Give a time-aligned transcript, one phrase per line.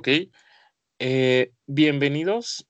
[0.00, 0.08] ¿ok?
[0.98, 2.66] Eh, bienvenidos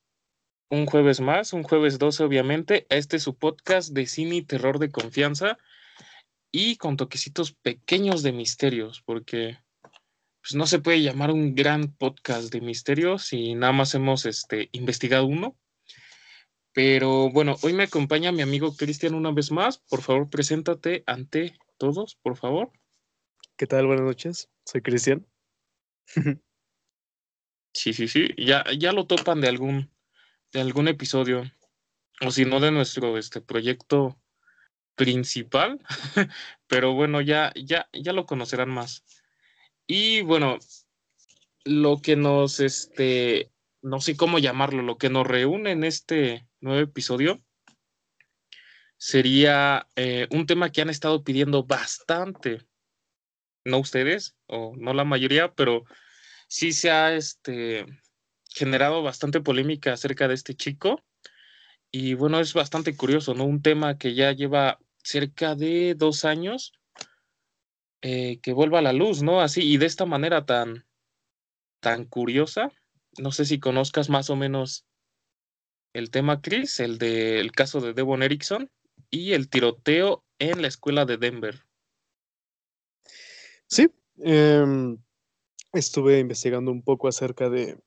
[0.69, 4.81] un jueves más, un jueves 12 obviamente, a este su podcast de cine y terror
[4.81, 5.57] de confianza
[6.51, 9.59] y con toquecitos pequeños de misterios, porque
[10.43, 14.69] pues, no se puede llamar un gran podcast de misterios si nada más hemos este,
[14.73, 15.57] investigado uno.
[16.73, 19.79] Pero bueno, hoy me acompaña mi amigo Cristian una vez más.
[19.79, 22.73] Por favor, preséntate ante todos, por favor.
[23.57, 23.87] ¿Qué tal?
[23.87, 24.49] Buenas noches.
[24.65, 25.25] Soy Cristian.
[27.73, 28.29] sí, sí, sí.
[28.37, 29.91] Ya, ya lo topan de algún,
[30.53, 31.51] de algún episodio.
[32.21, 34.21] O si no, de nuestro este, proyecto
[34.95, 35.81] principal.
[36.67, 39.05] Pero bueno, ya, ya, ya lo conocerán más.
[39.87, 40.59] Y bueno,
[41.65, 43.51] lo que nos, este,
[43.83, 47.43] no sé cómo llamarlo, lo que nos reúne en este nuevo episodio
[48.97, 52.67] sería eh, un tema que han estado pidiendo bastante,
[53.65, 55.85] no ustedes, o no la mayoría, pero
[56.51, 57.87] sí se ha este,
[58.53, 61.03] generado bastante polémica acerca de este chico.
[61.93, 63.45] Y bueno, es bastante curioso, ¿no?
[63.45, 66.73] Un tema que ya lleva cerca de dos años
[68.03, 69.41] eh, que vuelva a la luz, ¿no?
[69.41, 70.87] Así y de esta manera tan,
[71.81, 72.73] tan curiosa.
[73.19, 74.87] No sé si conozcas más o menos
[75.93, 78.71] el tema, Chris, el del caso de Devon Erickson
[79.09, 81.65] y el tiroteo en la escuela de Denver.
[83.67, 84.99] Sí, em,
[85.73, 87.79] estuve investigando un poco acerca de,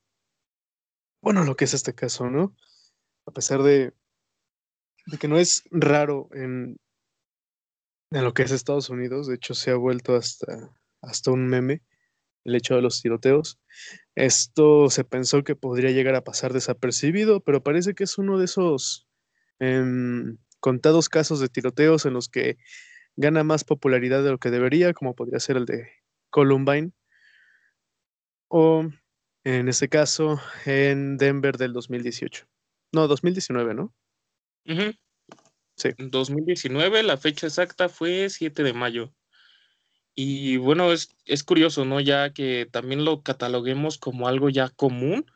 [1.20, 2.54] bueno, lo que es este caso, ¿no?
[3.26, 3.94] A pesar de,
[5.06, 6.78] de que no es raro en,
[8.10, 11.82] en lo que es Estados Unidos, de hecho se ha vuelto hasta, hasta un meme
[12.44, 13.58] el hecho de los tiroteos.
[14.14, 18.44] Esto se pensó que podría llegar a pasar desapercibido, pero parece que es uno de
[18.44, 19.08] esos
[19.58, 22.58] em, contados casos de tiroteos en los que
[23.16, 25.88] gana más popularidad de lo que debería, como podría ser el de
[26.30, 26.92] Columbine,
[28.56, 28.88] o
[29.42, 32.46] en este caso en Denver del 2018.
[32.92, 33.92] No, 2019, ¿no?
[35.74, 35.88] Sí.
[35.98, 39.12] 2019, la fecha exacta fue 7 de mayo.
[40.14, 41.98] Y bueno, es, es curioso, ¿no?
[41.98, 45.26] Ya que también lo cataloguemos como algo ya común.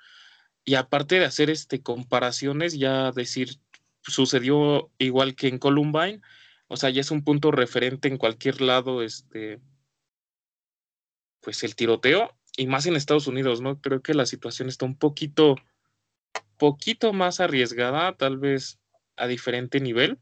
[0.64, 3.56] Y aparte de hacer este, comparaciones, ya decir,
[4.02, 6.20] sucedió igual que en Columbine,
[6.68, 9.58] o sea, ya es un punto referente en cualquier lado, este,
[11.40, 13.80] pues el tiroteo, y más en Estados Unidos, ¿no?
[13.80, 15.54] Creo que la situación está un poquito,
[16.58, 18.80] poquito más arriesgada, tal vez
[19.16, 20.19] a diferente nivel,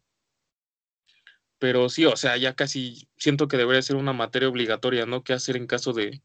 [1.58, 5.24] pero sí, o sea, ya casi siento que debería ser una materia obligatoria, ¿no?
[5.24, 6.22] ¿Qué hacer en caso de,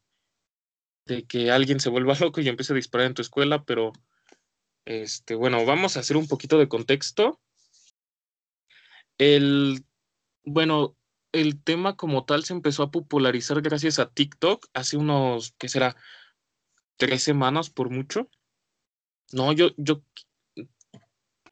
[1.05, 3.63] de que alguien se vuelva loco y empiece a disparar en tu escuela?
[3.63, 3.93] Pero,
[4.83, 7.39] este, bueno, vamos a hacer un poquito de contexto.
[9.17, 9.85] El,
[10.43, 10.97] bueno,
[11.31, 15.95] el tema como tal se empezó a popularizar gracias a TikTok hace unos, ¿qué será?
[16.97, 18.29] Tres semanas por mucho.
[19.31, 20.03] No, yo, yo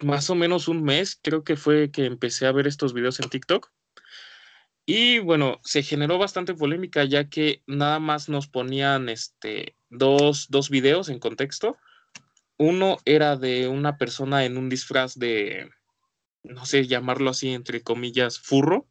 [0.01, 3.29] más o menos un mes, creo que fue que empecé a ver estos videos en
[3.29, 3.71] TikTok.
[4.85, 10.69] Y bueno, se generó bastante polémica ya que nada más nos ponían este, dos, dos
[10.69, 11.77] videos en contexto.
[12.57, 15.69] Uno era de una persona en un disfraz de,
[16.43, 18.87] no sé, llamarlo así, entre comillas, furro.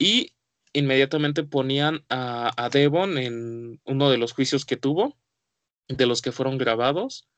[0.00, 0.34] Y
[0.72, 5.18] inmediatamente ponían a, a Devon en uno de los juicios que tuvo,
[5.88, 7.28] de los que fueron grabados.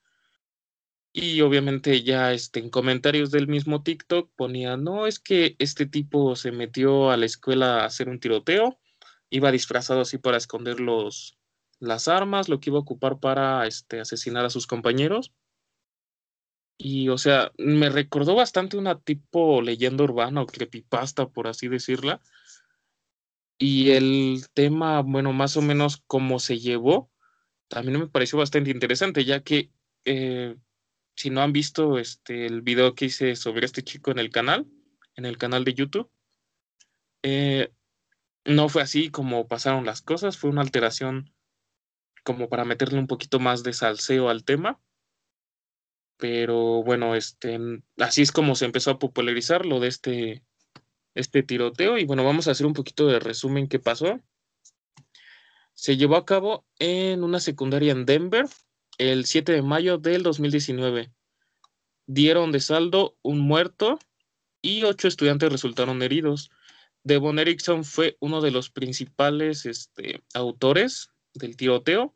[1.13, 6.37] Y obviamente ya este, en comentarios del mismo TikTok ponía, no, es que este tipo
[6.37, 8.79] se metió a la escuela a hacer un tiroteo,
[9.29, 11.37] iba disfrazado así para esconder los,
[11.81, 15.33] las armas, lo que iba a ocupar para este, asesinar a sus compañeros.
[16.79, 22.21] Y o sea, me recordó bastante una tipo leyenda urbana o creepypasta, por así decirla.
[23.65, 27.13] Y el tema, bueno, más o menos cómo se llevó,
[27.69, 29.71] también me pareció bastante interesante, ya que
[30.05, 30.57] eh,
[31.15, 34.67] si no han visto este, el video que hice sobre este chico en el canal,
[35.15, 36.11] en el canal de YouTube,
[37.23, 37.73] eh,
[38.45, 41.33] no fue así como pasaron las cosas, fue una alteración
[42.25, 44.81] como para meterle un poquito más de salseo al tema.
[46.17, 47.61] Pero bueno, este,
[47.99, 50.43] así es como se empezó a popularizar lo de este,
[51.15, 51.99] este tiroteo.
[51.99, 54.21] Y bueno, vamos a hacer un poquito de resumen qué pasó.
[55.75, 58.47] Se llevó a cabo en una secundaria en Denver,
[58.99, 61.13] el 7 de mayo del 2019.
[62.07, 63.99] Dieron de saldo un muerto
[64.61, 66.51] y ocho estudiantes resultaron heridos.
[67.05, 72.15] Devon Erickson fue uno de los principales este, autores del tiroteo,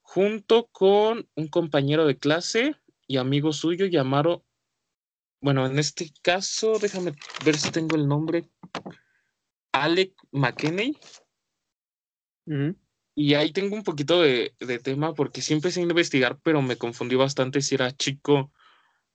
[0.00, 2.76] junto con un compañero de clase
[3.06, 4.43] y amigo suyo llamado,
[5.44, 7.12] bueno, en este caso, déjame
[7.44, 8.48] ver si tengo el nombre,
[9.72, 10.96] Alec McKinney.
[13.14, 16.78] Y ahí tengo un poquito de, de, tema porque sí empecé a investigar, pero me
[16.78, 18.52] confundí bastante si era chico,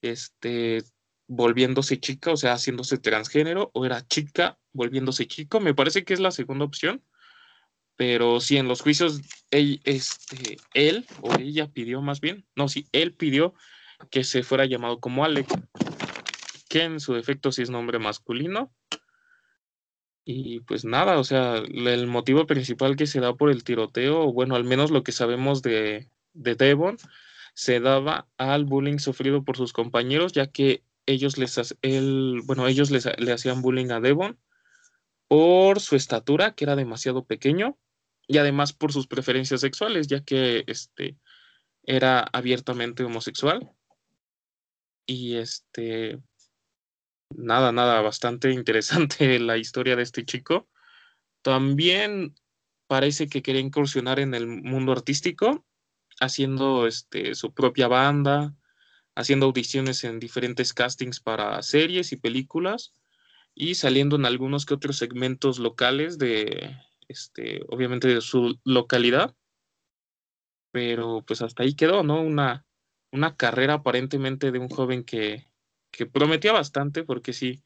[0.03, 0.83] este,
[1.25, 5.59] volviéndose chica, o sea, haciéndose transgénero, o era chica volviéndose chico.
[5.59, 7.03] Me parece que es la segunda opción.
[7.95, 12.87] Pero sí, en los juicios, él, este, él o ella pidió más bien, no, sí,
[12.91, 13.55] él pidió
[14.11, 15.47] que se fuera llamado como Alec,
[16.69, 18.73] que en su defecto sí es nombre masculino.
[20.23, 24.55] Y pues nada, o sea, el motivo principal que se da por el tiroteo, bueno,
[24.55, 26.97] al menos lo que sabemos de, de Devon,
[27.55, 32.91] se daba al bullying sufrido por sus compañeros, ya que ellos les, él, bueno, ellos
[32.91, 34.37] les, le hacían bullying a Devon
[35.27, 37.77] por su estatura, que era demasiado pequeño,
[38.27, 41.17] y además por sus preferencias sexuales, ya que este,
[41.83, 43.71] era abiertamente homosexual.
[45.07, 46.19] Y este,
[47.35, 50.67] nada, nada, bastante interesante la historia de este chico.
[51.41, 52.35] También
[52.87, 55.65] parece que quería incursionar en el mundo artístico,
[56.19, 58.55] haciendo este, su propia banda,
[59.15, 62.93] haciendo audiciones en diferentes castings para series y películas
[63.53, 66.77] y saliendo en algunos que otros segmentos locales de,
[67.07, 69.35] este, obviamente de su localidad.
[70.71, 72.21] Pero pues hasta ahí quedó, ¿no?
[72.21, 72.65] Una,
[73.11, 75.45] una carrera aparentemente de un joven que,
[75.91, 77.63] que prometía bastante, porque sí,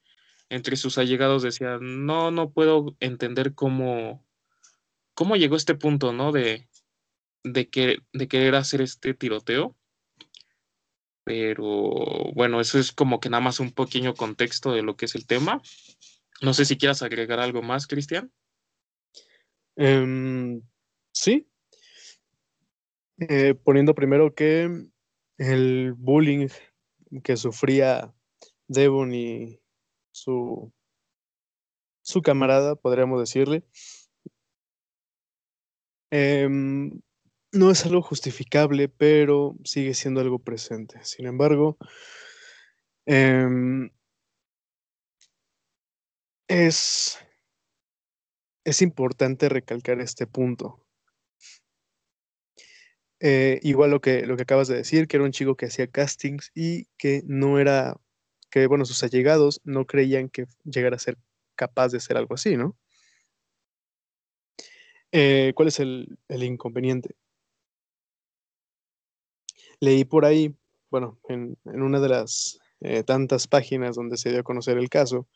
[0.49, 4.25] entre sus allegados decía, no, no puedo entender cómo,
[5.13, 6.31] cómo llegó este punto, ¿no?
[6.31, 6.67] De,
[7.43, 9.75] de, que, de querer hacer este tiroteo.
[11.25, 15.15] Pero bueno, eso es como que nada más un pequeño contexto de lo que es
[15.15, 15.61] el tema.
[16.41, 18.31] No sé si quieras agregar algo más, Cristian.
[19.75, 20.61] Em,
[21.13, 21.47] sí.
[23.17, 24.69] Eh, poniendo primero que
[25.37, 26.49] el bullying
[27.21, 28.13] que sufría
[28.67, 29.59] Devon y
[30.11, 30.71] su,
[32.01, 33.63] su camarada, podríamos decirle,
[36.11, 37.01] em,
[37.51, 40.99] no es algo justificable, pero sigue siendo algo presente.
[41.03, 41.77] Sin embargo,
[43.05, 43.89] em,
[46.47, 47.19] es,
[48.65, 50.82] es importante recalcar este punto.
[53.25, 55.87] Eh, igual lo que, lo que acabas de decir, que era un chico que hacía
[55.87, 57.95] castings y que no era,
[58.51, 61.17] que bueno, sus allegados no creían que llegara a ser
[61.55, 62.75] capaz de hacer algo así, ¿no?
[65.13, 67.15] Eh, ¿Cuál es el, inconveniente?
[69.79, 70.53] Leí por ahí,
[70.89, 75.29] bueno, en, una de las eh, tantas páginas donde se dio a conocer el caso,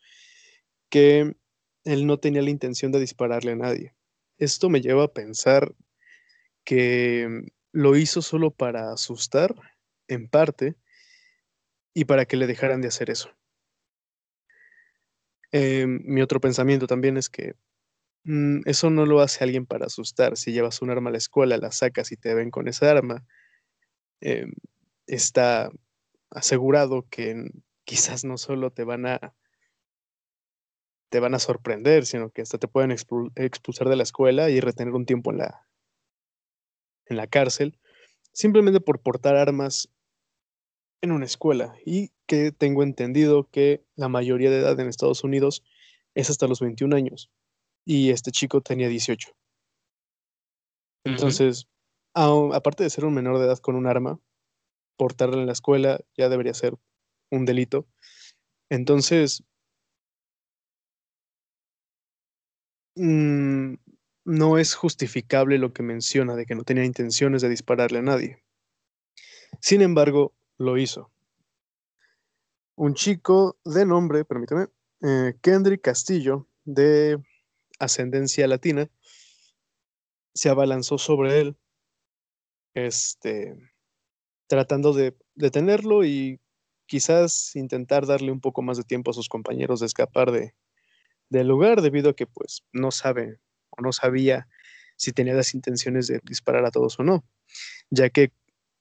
[0.89, 1.38] que
[1.86, 3.94] él no tenía la intención de dispararle a nadie.
[4.38, 5.74] Esto me lleva a pensar
[6.66, 9.53] que lo hizo solo para asustar,
[10.07, 10.75] en parte,
[11.94, 13.29] y para que le dejaran de hacer eso.
[15.51, 17.53] Em, mi otro pensamiento también es que
[18.24, 20.38] mm, eso no lo hace alguien para asustar.
[20.38, 23.24] Si llevas un arma a la escuela, la sacas y te ven con esa arma,
[24.21, 24.53] em,
[25.06, 25.69] está
[26.31, 27.45] asegurado que
[27.83, 29.35] quizás no solo te van a
[31.09, 34.94] te van a sorprender, sino que hasta te pueden expulsar de la escuela y retener
[34.94, 35.66] un tiempo en la,
[37.09, 37.77] en la cárcel,
[38.33, 39.89] simplemente por portar armas
[41.01, 41.75] en una escuela.
[41.86, 45.63] Y que tengo entendido que la mayoría de edad en Estados Unidos
[46.15, 47.30] es hasta los 21 años.
[47.86, 49.31] Y este chico tenía 18.
[51.06, 51.68] Entonces,
[52.13, 54.20] aparte de ser un menor de edad con un arma,
[54.98, 56.75] portarla en la escuela ya debería ser
[57.31, 57.88] un delito.
[58.70, 59.43] Entonces,
[62.96, 63.75] mm,
[64.27, 68.43] no es justificable lo que menciona de que no tenía intenciones de dispararle a nadie.
[69.62, 71.10] Sin embargo, lo hizo.
[72.75, 74.67] Un chico de nombre, permítame,
[75.01, 77.17] eh, Kendrick Castillo, de
[77.79, 78.89] ascendencia latina,
[80.34, 81.57] se abalanzó sobre él,
[82.74, 83.55] este,
[84.48, 86.41] tratando de detenerlo y
[86.86, 90.53] quizás intentar darle un poco más de tiempo a sus compañeros de escapar de,
[91.29, 93.39] del lugar debido a que pues no sabe
[93.81, 94.48] no sabía
[94.96, 97.25] si tenía las intenciones de disparar a todos o no,
[97.89, 98.31] ya que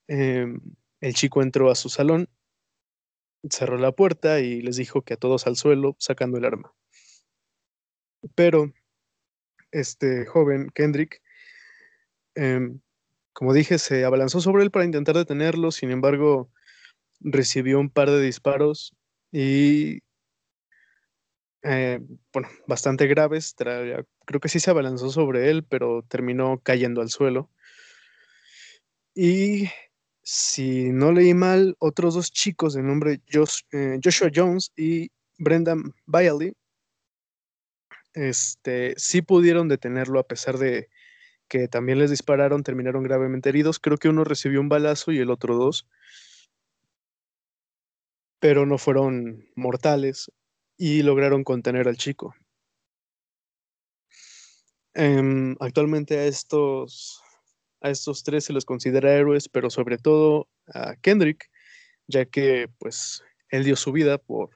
[0.09, 0.61] em,
[1.01, 2.29] el chico entró a su salón,
[3.51, 6.75] cerró la puerta y les dijo que a todos al suelo sacando el arma.
[8.35, 8.73] Pero
[9.71, 11.23] este joven, Kendrick,
[12.35, 12.81] em,
[13.33, 16.51] como dije, se abalanzó sobre él para intentar detenerlo, sin embargo,
[17.21, 18.95] recibió un par de disparos
[19.33, 20.01] y
[21.69, 22.01] eh,
[22.33, 23.55] bueno, bastante graves.
[23.57, 27.51] Creo que sí se abalanzó sobre él, pero terminó cayendo al suelo.
[29.15, 29.69] Y
[30.23, 33.21] si no leí mal, otros dos chicos de nombre
[33.73, 36.53] eh, Joshua Jones y Brendan Bailey
[38.15, 40.89] este, sí pudieron detenerlo a pesar de
[41.49, 43.79] que también les dispararon, terminaron gravemente heridos.
[43.79, 45.89] Creo que uno recibió un balazo y el otro dos,
[48.41, 50.31] pero no fueron mortales
[50.77, 52.35] y lograron contener al chico.
[54.95, 57.23] Em, actualmente a estos,
[57.81, 61.51] a estos tres se les considera héroes, pero sobre todo a Kendrick,
[62.07, 64.51] ya que pues él dio su vida por,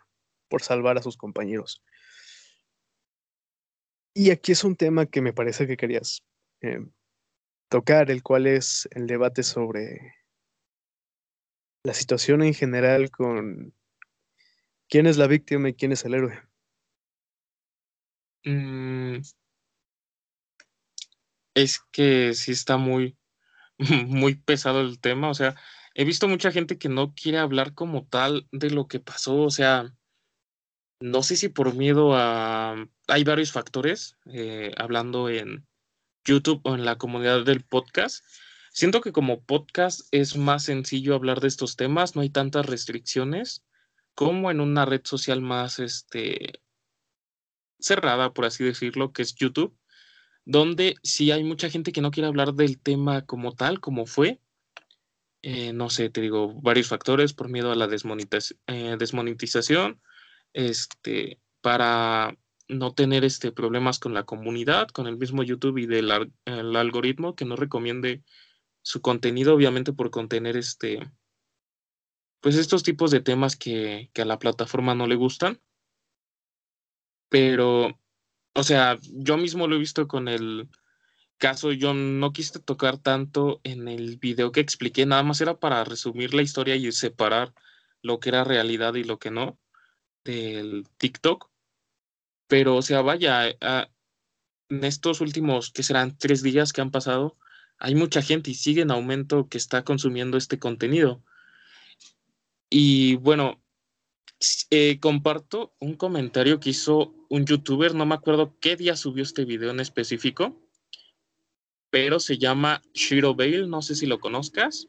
[0.49, 1.83] por salvar a sus compañeros.
[4.15, 6.23] Y aquí es un tema que me parece que querías
[6.61, 6.91] em,
[7.69, 10.15] tocar, el cual es el debate sobre
[11.85, 13.73] la situación en general con
[14.91, 16.43] quién es la víctima y quién es el héroe.
[18.45, 19.21] Mm,
[21.55, 23.17] es que sí está muy,
[23.79, 25.31] muy pesado el tema.
[25.31, 25.55] O sea,
[25.95, 29.43] he visto mucha gente que no quiere hablar como tal de lo que pasó.
[29.43, 29.95] O sea,
[31.01, 32.77] no sé si por miedo a...
[33.09, 35.67] Hay varios factores, eh, hablando en
[36.25, 38.25] YouTube o en la comunidad del podcast.
[38.73, 43.65] Siento que como podcast es más sencillo hablar de estos temas, no hay tantas restricciones
[44.15, 46.61] como en una red social más este,
[47.79, 49.77] cerrada, por así decirlo, que es YouTube
[50.45, 54.41] donde sí hay mucha gente que no quiere hablar del tema como tal, como fue.
[55.43, 57.89] Eh, no sé, te digo, varios factores por miedo a la
[58.67, 60.01] eh, desmonetización,
[60.53, 62.37] este, para
[62.69, 66.11] no tener este, problemas con la comunidad, con el mismo YouTube y del
[66.45, 68.23] el algoritmo que no recomiende
[68.83, 71.01] su contenido, obviamente por contener este,
[72.41, 75.61] pues estos tipos de temas que, a la plataforma no le gustan.
[77.29, 78.01] Pero
[78.55, 80.69] o sea, yo mismo lo he visto con el
[81.39, 85.85] caso, yo no quise tocar tanto en el video que expliqué, nada más era para
[85.85, 87.55] resumir la historia y separar
[88.03, 89.59] lo que era realidad y lo que no
[90.25, 91.51] del TikTok.
[92.49, 93.89] Pero, o sea, vaya, ah,
[94.69, 97.39] en estos últimos, que serán tres días que han pasado,
[97.79, 101.23] hay mucha gente y sigue en aumento que está consumiendo este contenido.
[102.71, 103.61] Y bueno,
[104.71, 109.45] eh, comparto un comentario que hizo un youtuber, no me acuerdo qué día subió este
[109.45, 110.57] video en específico,
[111.91, 114.89] pero se llama Shiro Bale, no sé si lo conozcas.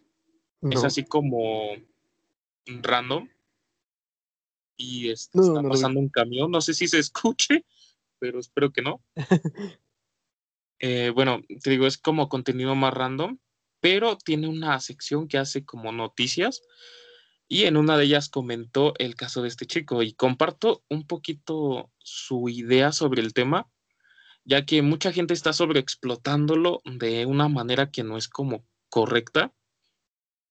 [0.70, 1.72] Es así como
[2.68, 3.28] random.
[4.78, 7.66] Y está pasando un camión, no sé si se escuche,
[8.20, 9.02] pero espero que no.
[10.84, 13.38] Eh, bueno, te digo, es como contenido más random,
[13.82, 16.64] pero tiene una sección que hace como noticias
[17.52, 21.92] y en una de ellas comentó el caso de este chico y comparto un poquito
[21.98, 23.70] su idea sobre el tema,
[24.46, 29.54] ya que mucha gente está sobreexplotándolo de una manera que no es como correcta,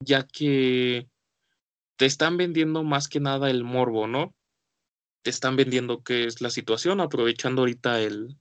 [0.00, 1.08] ya que
[1.96, 4.34] te están vendiendo más que nada el morbo, ¿no?
[5.22, 8.36] Te están vendiendo qué es la situación, aprovechando ahorita el,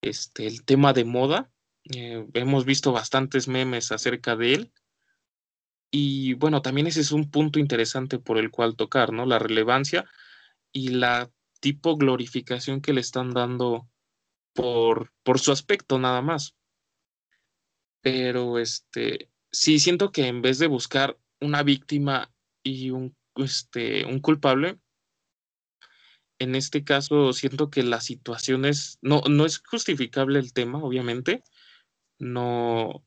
[0.00, 1.50] este, el tema de moda.
[1.94, 4.72] Eh, hemos visto bastantes memes acerca de él
[5.90, 9.26] y bueno, también ese es un punto interesante por el cual tocar, ¿no?
[9.26, 10.04] La relevancia
[10.72, 11.30] y la
[11.60, 13.88] tipo glorificación que le están dando
[14.52, 16.54] por, por su aspecto nada más.
[18.02, 24.20] Pero este, sí siento que en vez de buscar una víctima y un, este, un
[24.20, 24.78] culpable,
[26.38, 31.42] en este caso siento que la situación es, no, no es justificable el tema, obviamente,
[32.18, 33.04] no,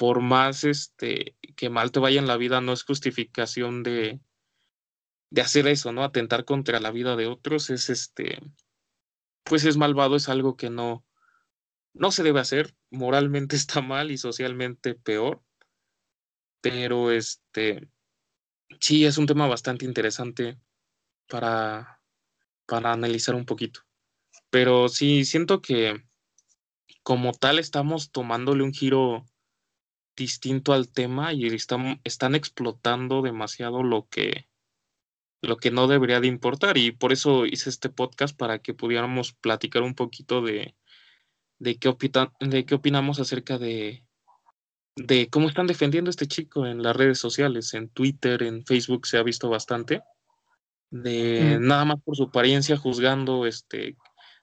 [0.00, 4.18] por más este, que mal te vaya en la vida, no es justificación de,
[5.28, 6.02] de hacer eso, ¿no?
[6.04, 8.40] Atentar contra la vida de otros es este,
[9.44, 11.04] pues es malvado, es algo que no,
[11.92, 15.44] no se debe hacer, moralmente está mal y socialmente peor,
[16.62, 17.90] pero este,
[18.80, 20.58] sí es un tema bastante interesante
[21.28, 22.00] para,
[22.64, 23.80] para analizar un poquito.
[24.48, 26.02] Pero sí, siento que
[27.02, 29.26] como tal estamos tomándole un giro
[30.16, 34.48] distinto al tema y están, están explotando demasiado lo que,
[35.42, 36.78] lo que no debería de importar.
[36.78, 40.74] Y por eso hice este podcast para que pudiéramos platicar un poquito de,
[41.58, 41.94] de, qué,
[42.40, 44.04] de qué opinamos acerca de,
[44.96, 49.06] de cómo están defendiendo a este chico en las redes sociales, en Twitter, en Facebook
[49.06, 50.02] se ha visto bastante,
[50.90, 51.66] de mm.
[51.66, 53.96] nada más por su apariencia juzgando, este,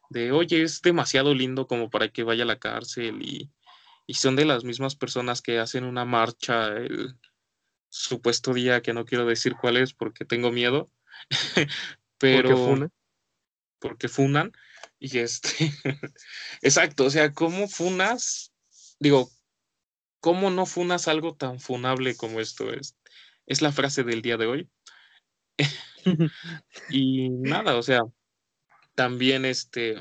[0.10, 3.52] de oye, es demasiado lindo como para que vaya a la cárcel y
[4.08, 7.20] y son de las mismas personas que hacen una marcha el
[7.90, 10.90] supuesto día que no quiero decir cuál es porque tengo miedo,
[12.18, 12.92] pero porque funan,
[13.80, 14.52] porque funan
[14.98, 15.50] y este,
[16.62, 18.54] exacto, o sea, ¿cómo funas?
[19.00, 19.30] Digo,
[20.22, 22.98] ¿cómo no funas algo tan funable como esto es?
[23.46, 24.70] Es la frase del día de hoy.
[26.90, 28.02] y nada, o sea,
[28.96, 30.00] también este,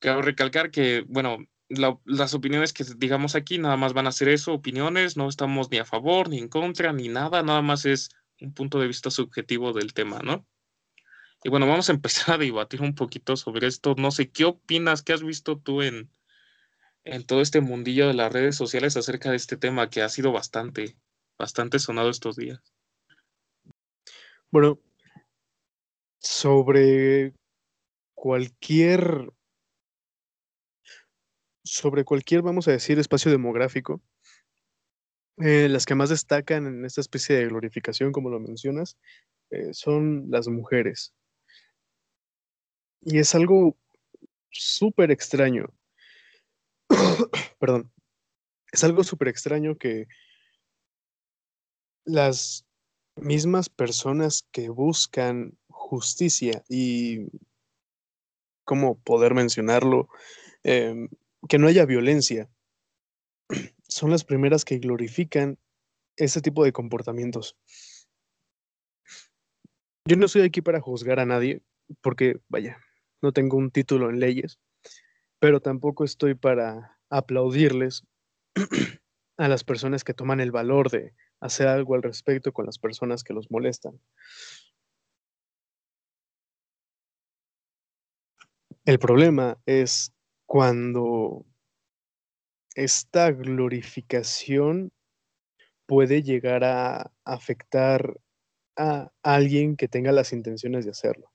[0.00, 1.38] quiero recalcar que, bueno,
[1.70, 5.78] las opiniones que digamos aquí nada más van a ser eso, opiniones, no estamos ni
[5.78, 8.10] a favor, ni en contra, ni nada, nada más es
[8.40, 10.46] un punto de vista subjetivo del tema, ¿no?
[11.42, 13.94] Y bueno, vamos a empezar a debatir un poquito sobre esto.
[13.96, 15.02] No sé, ¿qué opinas?
[15.02, 16.10] ¿Qué has visto tú en,
[17.04, 20.32] en todo este mundillo de las redes sociales acerca de este tema que ha sido
[20.32, 20.96] bastante,
[21.38, 22.60] bastante sonado estos días?
[24.50, 24.80] Bueno,
[26.18, 27.32] sobre
[28.14, 29.32] cualquier,
[31.64, 34.00] sobre cualquier, vamos a decir, espacio demográfico,
[35.38, 38.98] eh, las que más destacan en esta especie de glorificación, como lo mencionas,
[39.50, 41.14] eh, son las mujeres.
[43.02, 43.76] Y es algo
[44.50, 45.72] súper extraño.
[47.58, 47.90] Perdón.
[48.72, 50.06] Es algo súper extraño que
[52.04, 52.66] las
[53.16, 57.26] mismas personas que buscan justicia y,
[58.64, 60.08] ¿cómo poder mencionarlo?
[60.62, 61.08] Em,
[61.48, 62.50] que no haya violencia,
[63.88, 65.58] son las primeras que glorifican
[66.16, 67.56] ese tipo de comportamientos.
[70.06, 71.62] Yo no estoy aquí para juzgar a nadie,
[72.00, 72.78] porque, vaya,
[73.22, 74.58] no tengo un título en leyes,
[75.38, 78.04] pero tampoco estoy para aplaudirles
[79.38, 83.24] a las personas que toman el valor de hacer algo al respecto con las personas
[83.24, 84.00] que los molestan.
[88.84, 90.12] El problema es
[90.50, 91.46] cuando
[92.74, 94.90] esta glorificación
[95.86, 98.20] puede llegar a afectar
[98.76, 101.30] a alguien que tenga las intenciones de hacerlo.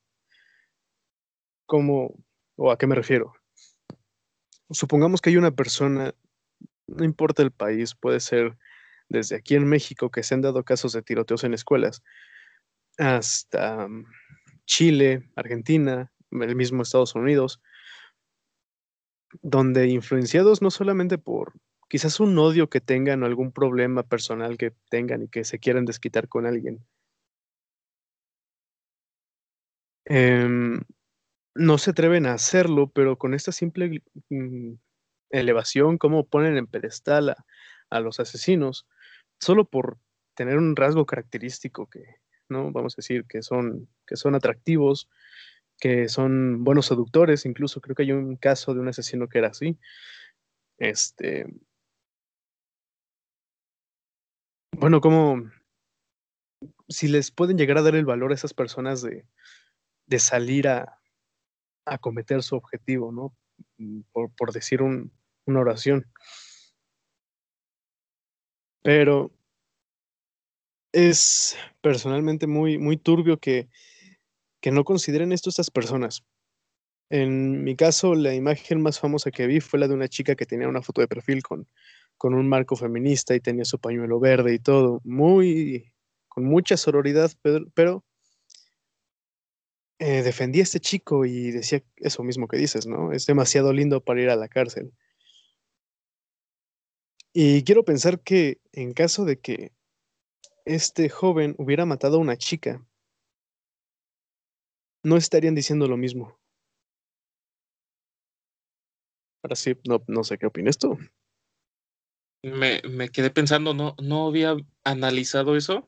[1.65, 2.13] ¿Cómo
[2.57, 3.31] o a qué me refiero?
[4.69, 6.13] Supongamos que hay una persona,
[6.85, 8.57] no importa el país, puede ser
[9.07, 12.03] desde aquí en México, que se han dado casos de tiroteos en escuelas,
[12.97, 14.07] hasta mm,
[14.65, 17.61] Chile, Argentina, el mismo Estados Unidos,
[19.41, 21.53] donde influenciados no solamente por
[21.87, 25.85] quizás un odio que tengan o algún problema personal que tengan y que se quieran
[25.85, 26.85] desquitar con alguien,
[30.05, 30.81] em,
[31.55, 34.73] no se atreven a hacerlo, pero con esta simple mm,
[35.29, 37.35] elevación, como ponen en pedestal
[37.89, 38.85] a, los asesinos,
[39.39, 39.97] solo por
[40.35, 42.03] tener un rasgo característico que,
[42.49, 42.71] ¿no?
[42.73, 45.09] Vamos a decir que son, que son atractivos,
[45.79, 49.49] que son buenos seductores, incluso creo que hay un caso de un asesino que era
[49.49, 49.77] así.
[50.77, 51.45] Este.
[54.71, 55.49] Bueno, como
[56.89, 59.25] si les pueden llegar a dar el valor a esas personas de,
[60.07, 60.99] de salir a,
[61.85, 63.35] acometer su objetivo, ¿no?
[63.77, 66.11] Mm, por, decir una oración.
[68.81, 69.31] Pero
[70.91, 73.67] es personalmente muy, muy turbio que,
[74.65, 76.23] que no consideren esto estas personas.
[77.11, 80.47] En mi caso, la imagen más famosa que vi fue la de una chica que
[80.47, 81.67] tenía una foto de perfil con,
[82.17, 85.93] con un marco feminista y tenía su pañuelo verde y todo, muy,
[86.27, 87.31] con mucha sororidad,
[87.75, 88.03] pero
[89.99, 93.11] eh, defendía a este chico y decía eso mismo que dices, ¿no?
[93.11, 94.91] Es demasiado lindo para ir a la cárcel.
[97.33, 99.73] Y quiero pensar que en caso de que
[100.65, 102.83] este joven hubiera matado a una chica,
[105.05, 106.37] no estarían diciendo lo mismo.
[109.43, 110.97] Ahora sí, no, no sé qué opinas tú.
[112.43, 115.87] Me, me quedé pensando, no, no había analizado eso,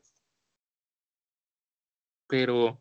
[2.28, 2.80] pero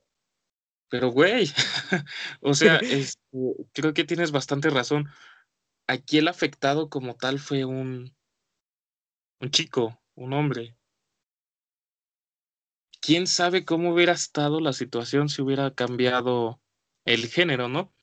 [0.90, 1.48] pero, güey,
[2.42, 3.20] o sea, este,
[3.74, 5.10] creo que tienes bastante razón.
[5.88, 8.16] Aquí el afectado como tal fue un,
[9.42, 10.77] un chico, un hombre.
[13.08, 16.60] ¿Quién sabe cómo hubiera estado la situación si hubiera cambiado
[17.06, 17.94] el género, no?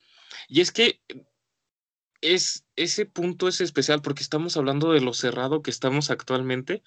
[0.47, 0.99] Y es que
[2.21, 6.81] es, ese punto es especial porque estamos hablando de lo cerrado que estamos actualmente,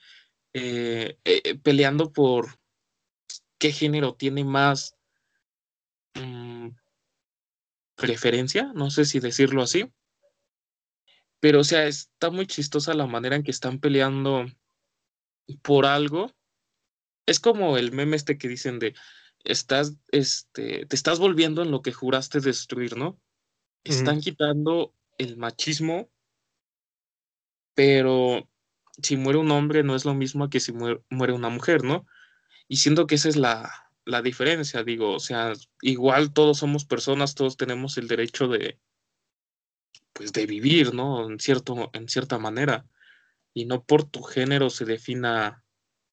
[0.53, 2.59] eh, eh, peleando por
[3.59, 4.99] qué género tiene más
[6.19, 6.71] Mm,
[7.95, 9.93] preferencia, no sé si decirlo así,
[11.41, 14.47] pero o sea, está muy chistosa la manera en que están peleando
[15.63, 16.33] por algo.
[17.29, 18.95] Es como el meme este que dicen de
[19.45, 23.21] estás, este, te estás volviendo en lo que juraste destruir, ¿no?
[23.85, 26.11] Están quitando el machismo,
[27.75, 28.49] pero
[29.03, 32.07] si muere un hombre no es lo mismo que si muere una mujer, ¿no?
[32.67, 33.71] Y siento que esa es la,
[34.05, 38.81] la diferencia, digo, o sea, igual todos somos personas, todos tenemos el derecho de,
[40.15, 41.29] pues, de vivir, ¿no?
[41.29, 42.87] En, cierto, en cierta manera,
[43.53, 45.63] y no por tu género se defina,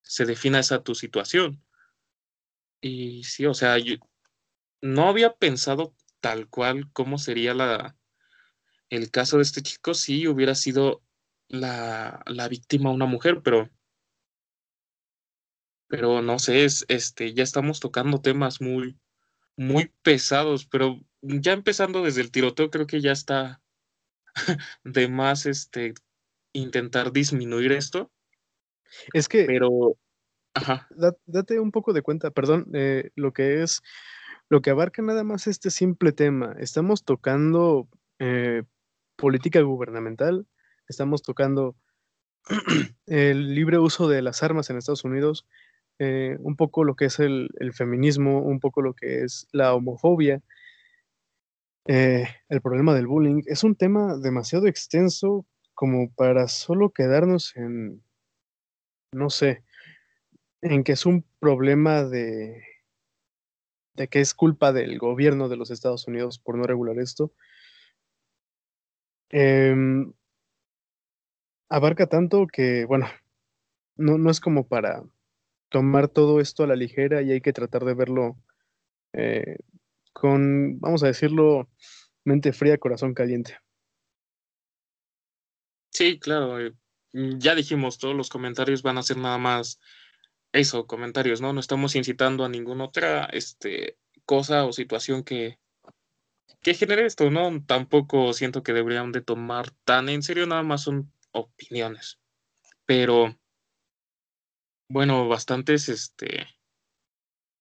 [0.05, 1.63] se defina esa tu situación.
[2.81, 3.95] Y sí, o sea, yo
[4.81, 7.97] no había pensado tal cual cómo sería la,
[8.89, 11.03] el caso de este chico sí hubiera sido
[11.47, 13.69] la, la víctima una mujer, pero
[15.87, 18.99] pero no sé, es, este, ya estamos tocando temas muy,
[19.55, 23.61] muy pesados, pero ya empezando desde el tiroteo, creo que ya está
[24.83, 25.93] de más este,
[26.53, 28.11] intentar disminuir esto.
[29.13, 29.45] Es que.
[29.45, 29.97] Pero.
[30.53, 30.87] Ajá.
[31.25, 33.81] Date un poco de cuenta, perdón, eh, lo que es.
[34.47, 36.55] Lo que abarca nada más este simple tema.
[36.59, 37.87] Estamos tocando
[38.19, 38.63] eh,
[39.15, 40.45] política gubernamental,
[40.87, 41.75] estamos tocando
[43.07, 45.47] el libre uso de las armas en Estados Unidos,
[45.99, 50.41] eh, un poco lo que es el, feminismo, un poco lo que es la homofobia,
[51.87, 53.41] eh, el problema del bullying.
[53.45, 58.01] Es un tema demasiado extenso como para solo quedarnos en,
[59.15, 59.63] no sé,
[60.61, 62.63] en que es un problema de,
[63.93, 67.33] de que es culpa del gobierno de los Estados Unidos por no regular esto.
[69.29, 70.13] Em,
[71.69, 73.07] abarca tanto que, bueno,
[73.95, 75.03] no, no es como para
[75.69, 78.37] tomar todo esto a la ligera y hay que tratar de verlo
[79.13, 79.57] eh,
[80.13, 81.69] con, vamos a decirlo,
[82.23, 83.57] mente fría, corazón caliente.
[85.89, 86.75] Sí, claro.
[87.15, 89.79] Eh, ya dijimos, todos los comentarios van a ser nada más
[90.51, 91.53] eso, comentarios, ¿no?
[91.53, 95.59] No estamos incitando a ninguna otra este, cosa o situación que,
[96.61, 97.63] que genere esto, ¿no?
[97.65, 102.19] Tampoco siento que deberían de tomar tan en serio, nada más son opiniones.
[102.85, 103.37] Pero
[104.89, 106.47] bueno, bastantes este,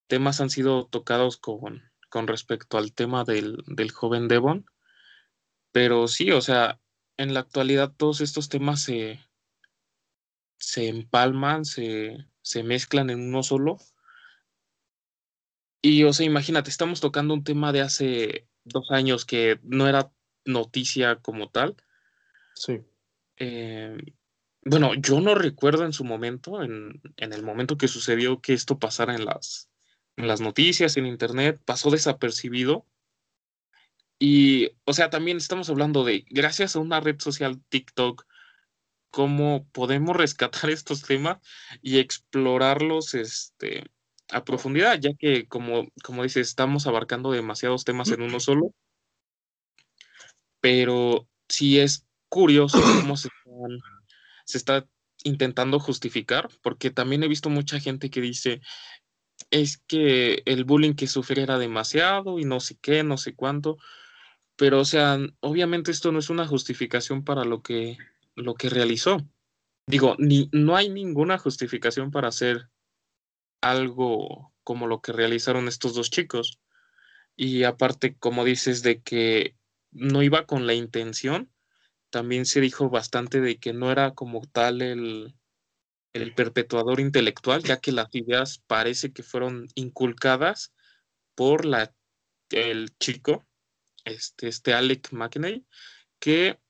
[0.09, 4.67] temas han sido tocados con, con respecto al tema del, del, joven Devon.
[5.73, 6.81] Pero sí, o sea,
[7.17, 9.21] en la actualidad todos estos temas se,
[10.65, 13.79] se empalman, se, se mezclan en uno solo.
[15.83, 20.11] Y, o sea, imagínate, estamos tocando un tema de hace dos años que no era
[20.47, 21.77] noticia como tal.
[22.55, 22.81] Sí.
[23.37, 23.99] Eh,
[24.65, 29.15] bueno, yo no recuerdo en su momento, en, el momento que sucedió que esto pasara
[29.15, 29.69] en las,
[30.17, 32.87] en las noticias, en internet, pasó desapercibido.
[34.19, 38.25] Y, o sea, también estamos hablando de, gracias a una red social TikTok,
[39.15, 41.39] cómo podemos rescatar estos temas
[41.81, 43.85] y explorarlos este,
[44.29, 48.75] a profundidad, ya que, como, como dice, estamos abarcando demasiados temas en uno solo.
[50.61, 53.79] Pero sí es curioso cómo se están
[54.47, 54.87] se está
[55.23, 58.61] intentando justificar, porque también he visto mucha gente que dice,
[59.51, 63.79] es que el bullying que sufrí era demasiado y no sé qué, no sé cuánto,
[64.57, 67.97] pero o sea, obviamente esto no es una justificación para lo que,
[68.37, 69.19] lo que realizó.
[69.87, 72.71] Digo, ni, no hay ninguna justificación para hacer
[73.61, 76.59] algo como lo que realizaron estos dos chicos.
[77.37, 79.57] Y aparte, como dices, de que
[79.91, 81.51] no iba con la intención,
[82.11, 85.35] también se dijo bastante de que no era como tal el,
[86.15, 90.73] el perpetuador intelectual, ya que las ideas parece que fueron inculcadas
[91.35, 91.93] por la,
[92.51, 93.45] el chico,
[94.05, 95.67] este, este Alec McKinney,
[96.21, 96.61] que,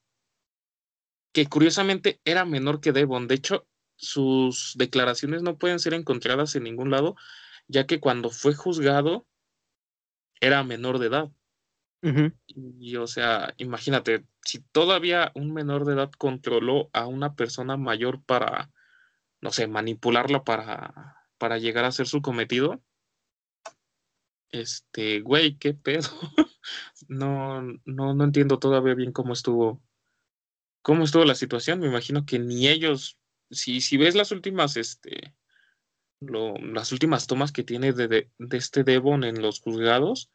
[1.34, 3.26] que curiosamente era menor que Devon.
[3.26, 3.66] De hecho,
[3.96, 7.16] sus declaraciones no pueden ser encontradas en ningún lado,
[7.66, 9.26] ya que cuando fue juzgado
[10.40, 11.30] era menor de edad.
[12.46, 18.22] Y o sea, imagínate, si todavía un menor de edad controló a una persona mayor
[18.22, 18.70] para,
[19.40, 22.82] no sé, manipularla para, para llegar a ser su cometido,
[24.50, 26.10] este, güey, qué pedo.
[27.08, 29.82] no, no, no entiendo todavía bien cómo estuvo,
[30.84, 31.80] cómo estuvo la situación.
[31.80, 33.18] Me imagino que ni ellos,
[33.50, 35.34] si, si ves las últimas, este,
[36.20, 40.30] las últimas tomas que tiene de, de, de este Devon en los juzgados,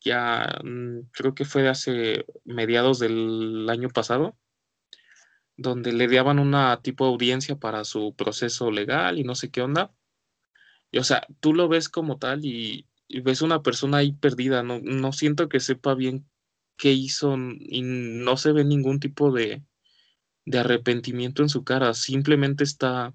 [0.00, 4.36] ya mm, creo que fue hace mediados del año pasado,
[5.56, 9.62] donde le daban una tipo de audiencia para su proceso legal y no sé qué
[9.62, 9.94] onda.
[10.90, 12.88] Y o sea, tú lo ves como tal y,
[13.22, 16.28] ves una persona ahí perdida, no, no siento que sepa bien
[16.76, 19.62] qué hizo y no se ve ningún tipo de,
[20.44, 23.14] de arrepentimiento en su cara, simplemente está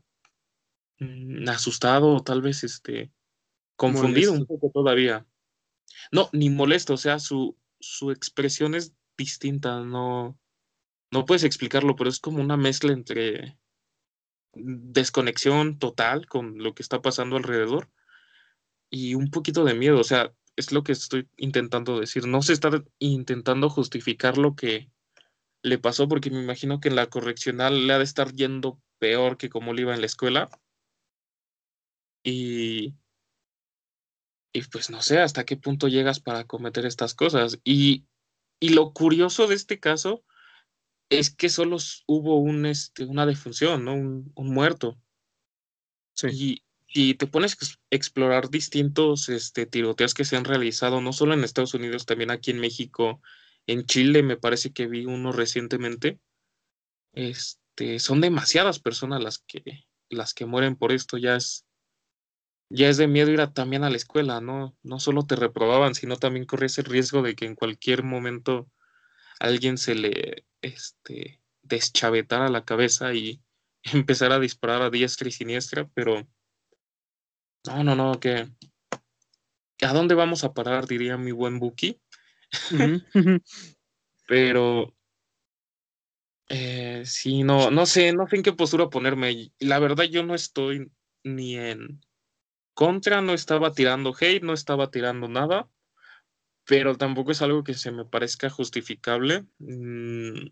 [0.99, 3.11] mm, asustado o tal vez este
[3.75, 5.25] confundido un poco todavía.
[6.11, 10.37] No, ni molesto, o sea, su, su expresión es distinta, no,
[11.11, 13.57] no puedes explicarlo, pero es como una mezcla entre
[14.53, 17.91] desconexión total con lo que está pasando alrededor
[18.89, 22.53] y un poquito de miedo, o sea, es lo que estoy intentando decir, no se
[22.53, 24.89] está intentando justificar lo que
[25.67, 29.37] le pasó porque me imagino que en la correccional le ha de estar yendo peor
[29.37, 30.49] que como le iba en la escuela.
[32.23, 32.95] Y,
[34.53, 37.59] y pues no sé hasta qué punto llegas para cometer estas cosas.
[37.63, 38.05] Y,
[38.59, 40.23] y lo curioso de este caso
[41.09, 41.77] es que solo
[42.07, 43.93] hubo un, este, una defunción, ¿no?
[43.93, 44.99] Un, muerto.
[46.13, 46.61] Sí.
[46.87, 51.43] Y, te pones a explorar distintos este, tiroteos que se han realizado, no solo en
[51.43, 53.21] Estados Unidos, también aquí en México,
[53.67, 56.19] en Chile me parece que vi uno recientemente.
[57.13, 61.65] Este, son demasiadas personas las que, las que mueren por esto, ya es,
[62.69, 64.75] ya es de miedo ir también a la escuela, ¿no?
[64.83, 68.69] No solo te reprobaban, sino también corrías el riesgo de que en cualquier momento
[69.39, 73.41] alguien se le este, deschavetara la cabeza y
[73.83, 76.27] empezara a disparar a diestra y siniestra, pero
[77.65, 78.49] no, no, no, que
[79.81, 80.87] ¿a dónde vamos a parar?
[80.87, 81.99] diría mi buen Buki.
[84.27, 84.93] pero
[86.49, 89.51] eh, sí, no, no sé, no sé en qué postura ponerme.
[89.59, 90.91] La verdad, yo no estoy
[91.23, 92.01] ni en
[92.73, 95.69] contra, no estaba tirando hate, no estaba tirando nada
[96.67, 99.45] pero tampoco es algo que se me parezca justificable.
[99.57, 100.47] Mm,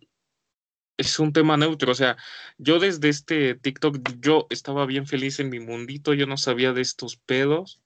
[0.97, 2.15] es un tema neutro, o sea,
[2.57, 6.81] yo desde este TikTok, yo estaba bien feliz en mi mundito, yo no sabía de
[6.81, 7.81] estos pedos,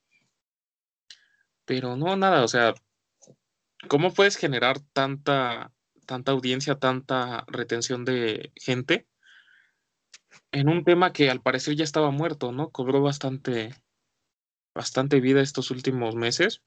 [1.65, 2.75] pero no, nada, o sea,
[3.87, 5.71] ¿cómo puedes generar tanta,
[6.05, 9.07] tanta audiencia, tanta retención de gente
[10.51, 12.71] en un tema que al parecer ya estaba muerto, ¿no?
[12.71, 13.73] Cobró bastante,
[14.73, 16.63] bastante vida estos últimos meses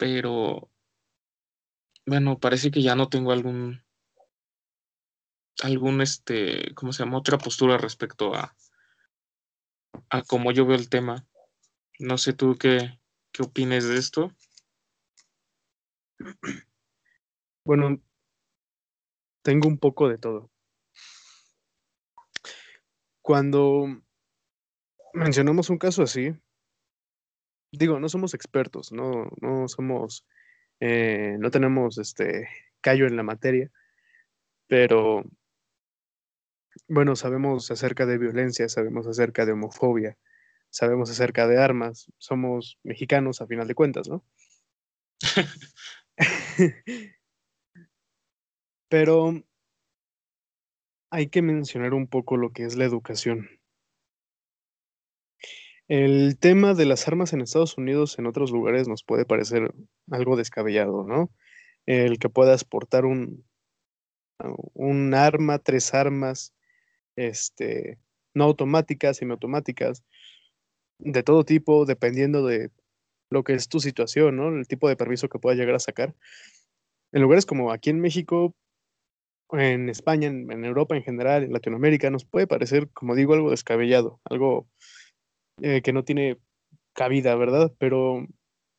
[0.00, 0.70] pero
[2.06, 3.84] bueno, parece que ya no tengo algún
[5.62, 7.18] algún este, ¿cómo se llama?
[7.18, 8.56] otra postura respecto a
[10.08, 11.26] a cómo yo veo el tema.
[11.98, 12.98] No sé tú qué
[13.30, 14.32] qué opines de esto.
[17.64, 18.00] Bueno,
[19.42, 20.50] tengo un poco de todo.
[23.22, 23.86] Cuando
[25.14, 26.34] mencionamos un caso así,
[27.72, 30.26] digo, no somos expertos, no, no somos,
[30.80, 32.48] eh, no tenemos este
[32.80, 33.70] callo en la materia,
[34.66, 35.24] pero
[36.88, 40.18] bueno, sabemos acerca de violencia, sabemos acerca de homofobia,
[40.70, 44.24] sabemos acerca de armas, somos mexicanos a final de cuentas, ¿no?
[48.88, 49.42] pero
[51.10, 53.48] hay que mencionar un poco lo que es la educación.
[55.88, 59.72] El tema de las armas en Estados Unidos, en otros lugares, nos puede parecer
[60.10, 61.32] algo descabellado, ¿no?
[61.86, 63.44] El que puedas portar un,
[64.74, 66.54] un arma, tres armas,
[67.16, 67.98] este,
[68.34, 70.04] no automáticas, semiautomáticas,
[71.00, 72.70] de todo tipo, dependiendo de
[73.30, 74.48] lo que es tu situación, ¿no?
[74.48, 76.14] El tipo de permiso que puedas llegar a sacar.
[77.12, 78.54] En lugares como aquí en México,
[79.52, 84.20] en España, en, Europa en general, en Latinoamérica, nos puede parecer, como digo, algo descabellado,
[84.24, 84.68] algo
[85.62, 86.38] eh, que no tiene
[86.92, 87.72] cabida, ¿verdad?
[87.78, 88.26] Pero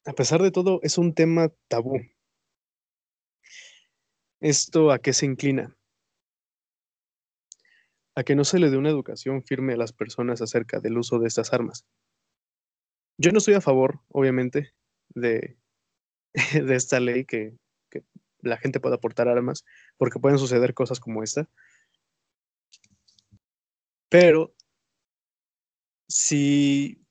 [0.06, 2.00] a pesar de todo, es un tema tabú.
[4.40, 5.76] ¿Esto a qué se inclina?
[8.16, 11.20] A que no se le dé una educación firme a las personas acerca del uso
[11.20, 11.86] de estas armas.
[13.22, 14.74] Yo no estoy a favor, obviamente,
[15.10, 15.58] de,
[16.34, 17.54] esta ley que,
[17.92, 18.04] que
[18.40, 19.64] la gente pueda portar armas,
[19.98, 21.48] porque pueden suceder cosas como esta.
[24.10, 24.56] Pero
[26.08, 27.06] si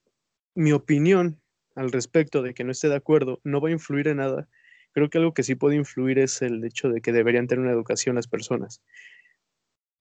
[0.57, 1.41] mi opinión
[1.77, 4.49] al respecto de que no esté de acuerdo no va a influir en nada,
[4.93, 7.73] creo que algo que sí puede influir es el hecho de que deberían tener una
[7.73, 8.83] educación las personas.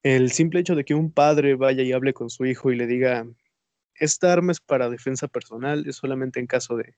[0.01, 2.87] El simple hecho de que un padre vaya y hable con su hijo y le
[2.87, 3.27] diga,
[3.99, 6.95] esta arma es para defensa personal, es solamente en caso de,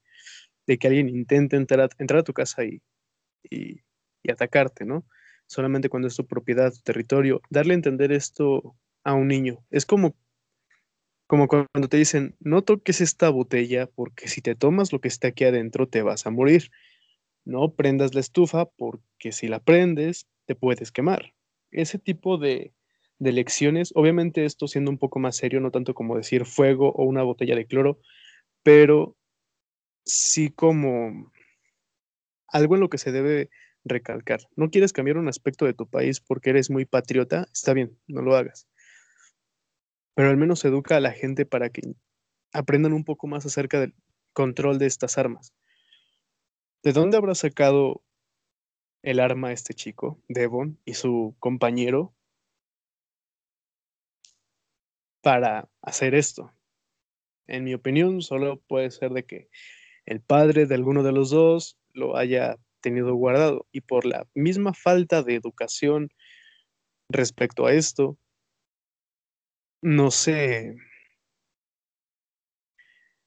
[0.77, 2.81] que alguien intente entrar a, tu casa y,
[4.29, 5.05] atacarte, ¿no?
[5.47, 7.41] Solamente cuando es tu propiedad, tu territorio.
[7.49, 9.65] Darle a entender esto a un niño.
[9.69, 10.15] Es como
[11.27, 15.29] como cuando te dicen, no toques esta botella porque si te tomas lo que está
[15.29, 16.71] aquí adentro te vas a morir.
[17.45, 21.33] No prendas la estufa porque si la prendes te puedes quemar.
[21.71, 22.73] Ese tipo de,
[23.21, 27.05] de lecciones, obviamente esto siendo un poco más serio, no tanto como decir fuego o
[27.05, 27.99] una botella de cloro,
[28.63, 29.15] pero
[30.05, 31.31] sí como
[32.47, 33.49] algo en lo que se debe
[33.83, 34.41] recalcar.
[34.55, 38.21] No quieres cambiar un aspecto de tu país porque eres muy patriota, está bien, no
[38.21, 38.67] lo hagas
[40.13, 41.81] pero al menos educa a la gente para que
[42.53, 43.95] aprendan un poco más acerca del
[44.33, 45.53] control de estas armas.
[46.83, 48.03] ¿De dónde habrá sacado
[49.03, 52.13] el arma este chico, Devon, y su compañero
[55.21, 56.53] para hacer esto?
[57.47, 59.49] En mi opinión, solo puede ser de que
[60.05, 64.73] el padre de alguno de los dos lo haya tenido guardado y por la misma
[64.73, 66.09] falta de educación
[67.09, 68.17] respecto a esto,
[69.81, 70.75] no se,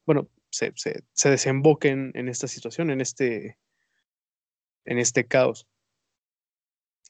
[0.06, 3.58] bueno, se, se, desemboquen en esta situación, en este,
[4.84, 5.66] en este caos.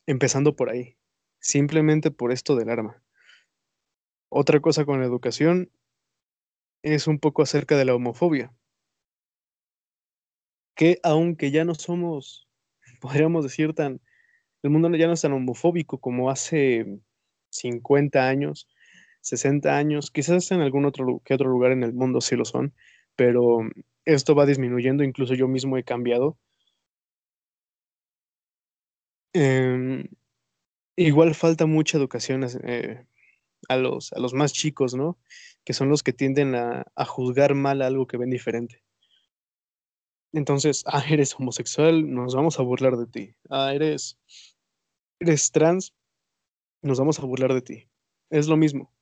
[0.06, 0.96] Empezando por ahí.
[1.40, 3.02] simplemente por esto del arma.
[4.36, 5.70] Otra cosa con la educación
[6.82, 8.52] es un poco acerca de la homofobia,
[10.74, 12.48] que aunque ya no somos,
[13.00, 14.00] podríamos decir, tan,
[14.64, 16.84] el mundo ya no es tan homofóbico como hace
[17.50, 18.66] 50 años,
[19.20, 22.74] 60 años, quizás en algún otro, que otro lugar en el mundo sí lo son,
[23.14, 23.60] pero
[24.04, 26.36] esto va disminuyendo, incluso yo mismo he cambiado.
[29.32, 30.08] Em,
[30.96, 33.06] igual falta mucha educación eh,
[33.68, 35.18] a, los, a los más chicos, ¿no?
[35.64, 38.82] Que son los que tienden a, a juzgar mal algo que ven diferente.
[40.32, 43.36] Entonces, ah, eres homosexual, nos vamos a burlar de ti.
[43.50, 44.18] Ah, eres,
[45.20, 45.94] eres trans,
[46.82, 47.88] nos vamos a burlar de ti.
[48.30, 48.92] Es lo mismo.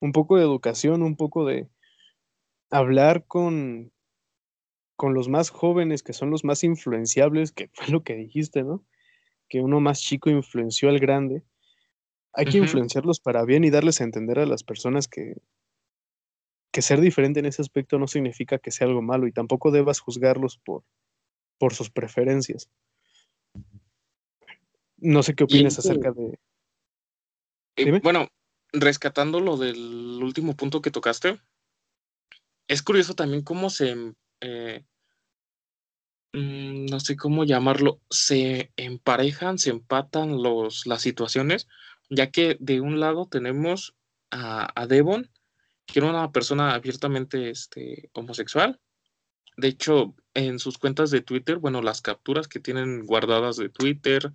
[0.00, 1.68] Un poco de educación, un poco de
[2.70, 3.92] hablar con,
[4.96, 8.84] con los más jóvenes, que son los más influenciables, que fue lo que dijiste, ¿no?
[9.48, 11.44] Que uno más chico influenció al grande.
[12.36, 15.36] Hay que influenciarlos para bien y darles a entender a las personas que,
[16.70, 20.00] que ser diferente en ese aspecto no significa que sea algo malo y tampoco debas
[20.00, 20.84] juzgarlos por,
[21.56, 22.68] por sus preferencias.
[24.98, 26.38] No sé qué opinas acerca de...
[27.76, 28.28] Eh, bueno,
[28.70, 31.40] rescatando lo del último punto que tocaste,
[32.68, 34.84] es curioso también cómo se, eh,
[36.34, 41.68] mm, no sé cómo llamarlo, se emparejan, se empatan los, las situaciones,
[42.08, 43.94] ya que de un lado tenemos
[44.30, 45.30] a, Devon,
[45.86, 48.80] que era una persona abiertamente este, homosexual.
[49.56, 54.32] De hecho, en sus cuentas de Twitter, bueno, las capturas que tienen guardadas de Twitter,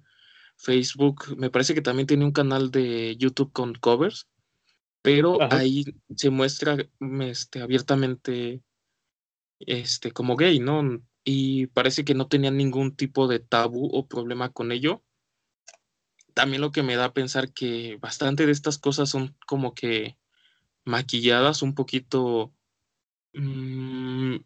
[0.57, 4.27] Facebook, me parece que también tiene un canal de YouTube con covers,
[5.01, 6.77] pero ahí se muestra
[7.21, 8.61] este, abiertamente
[9.59, 11.01] este, como gay, ¿no?
[11.23, 15.03] Y parece que no tenía ningún tipo de tabú o problema con ello.
[16.33, 20.17] También lo que me da a pensar que bastante de estas cosas son como que
[20.85, 22.53] maquilladas un poquito,
[23.33, 24.37] mm,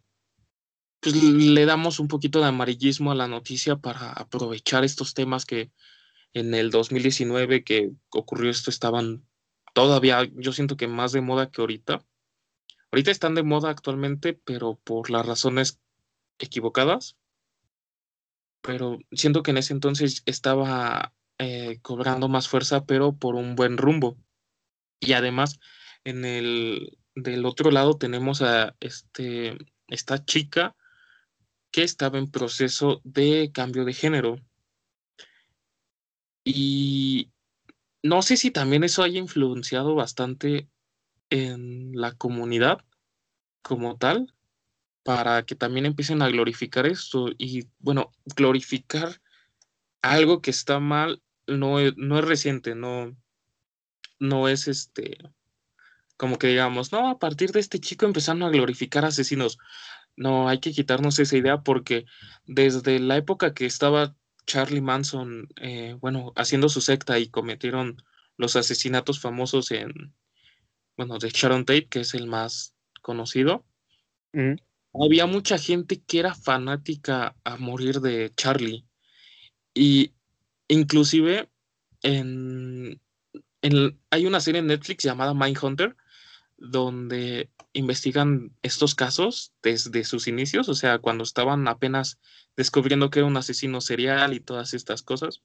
[1.00, 5.70] pues le damos un poquito de amarillismo a la noticia para aprovechar estos temas que
[6.32, 9.24] en el 2019 que ocurrió esto estaban
[9.72, 12.04] todavía, yo siento que más de moda que ahorita.
[12.90, 15.80] Ahorita están de moda actualmente, pero por las razones
[16.38, 17.16] equivocadas.
[18.62, 23.76] Pero siento que en ese entonces estaba eh, cobrando más fuerza, pero por un buen
[23.76, 24.16] rumbo.
[25.00, 25.58] Y además,
[26.04, 29.56] en el del otro lado tenemos a este,
[29.88, 30.76] esta chica
[31.70, 34.40] que estaba en proceso de cambio de género.
[36.44, 37.32] Y
[38.02, 40.68] no sé si también eso haya influenciado bastante
[41.28, 42.84] en la comunidad
[43.62, 44.32] como tal,
[45.02, 47.28] para que también empiecen a glorificar esto.
[47.36, 49.20] Y bueno, glorificar
[50.02, 53.16] algo que está mal no es, no es reciente, no,
[54.18, 55.18] no es este,
[56.16, 59.58] como que digamos, no, a partir de este chico empezaron a glorificar asesinos.
[60.16, 62.06] No, hay que quitarnos esa idea porque
[62.46, 68.02] desde la época que estaba Charlie Manson, eh, bueno, haciendo su secta y cometieron
[68.38, 70.14] los asesinatos famosos en,
[70.96, 73.66] bueno, de Sharon Tate, que es el más conocido.
[74.92, 78.86] Había mucha gente que era fanática a morir de Charlie.
[79.74, 80.12] Y
[80.68, 81.50] inclusive
[82.02, 83.00] en,
[83.62, 85.96] en, hay una serie en Netflix llamada Mindhunter,
[86.56, 92.18] donde investigan estos casos desde sus inicios, o sea, cuando estaban apenas
[92.56, 95.42] descubriendo que era un asesino serial y todas estas cosas.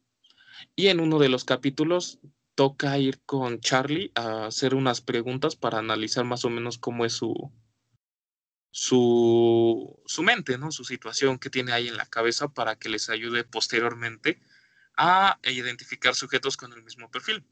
[0.76, 2.20] Y en uno de los capítulos
[2.56, 7.14] toca ir con Charlie a hacer unas preguntas para analizar más o menos cómo es
[7.14, 7.52] su,
[8.72, 10.72] su, su mente, ¿no?
[10.72, 14.40] Su situación que tiene ahí en la cabeza para que les ayude posteriormente
[14.98, 17.46] a identificar sujetos con el mismo perfil.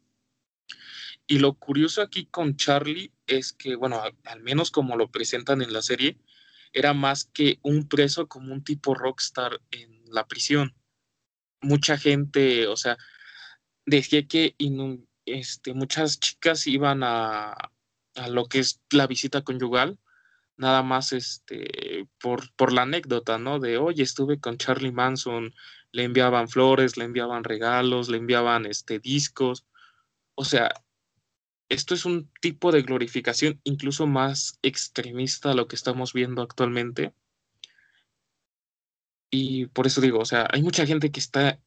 [1.28, 5.73] Y lo curioso aquí con Charlie es que, bueno, al menos como lo presentan en
[5.73, 6.17] la serie,
[6.73, 10.75] era más que un preso como un tipo rockstar en la prisión.
[11.62, 12.98] Mucha gente, o sea,
[13.85, 14.56] decía que
[15.25, 17.56] este, muchas chicas iban a,
[18.15, 20.00] a, lo que es la visita conyugal,
[20.58, 23.60] nada más este, por, por la anécdota, ¿no?
[23.60, 25.54] De, oye, estuve con Charlie Manson,
[25.92, 29.65] le enviaban flores, le enviaban regalos, le enviaban este, discos.
[30.35, 30.71] O sea,
[31.69, 37.13] esto es un tipo de glorificación incluso más extremista a lo que estamos viendo actualmente.
[39.31, 41.60] Y por eso digo, o sea, hay mucha gente que está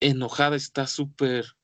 [0.00, 1.56] enojada, está súper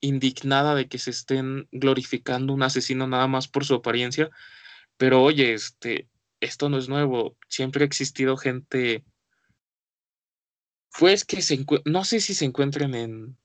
[0.00, 4.30] indignada de que se estén glorificando un asesino nada más por su apariencia.
[4.96, 6.08] Pero oye, este,
[6.40, 7.36] esto no es nuevo.
[7.48, 9.04] Siempre ha existido gente,
[10.98, 13.38] pues que se no sé si se encuentran en,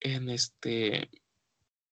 [0.00, 1.10] en este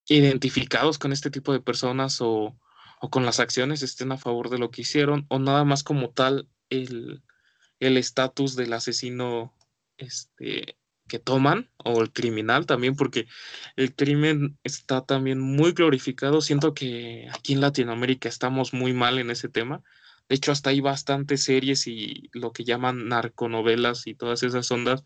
[0.08, 2.56] identificados con este tipo de personas o,
[3.00, 6.10] o con las acciones estén a favor de lo que hicieron o nada más como
[6.10, 7.22] tal el
[7.78, 9.54] estatus del asesino
[9.98, 10.78] este,
[11.10, 13.26] que toman o el criminal también, porque
[13.76, 16.40] el crimen está también muy glorificado.
[16.40, 19.82] Siento que aquí en Latinoamérica estamos muy mal en ese tema.
[20.30, 25.02] De hecho, hasta hay bastantes series y lo que llaman narconovelas y todas esas ondas.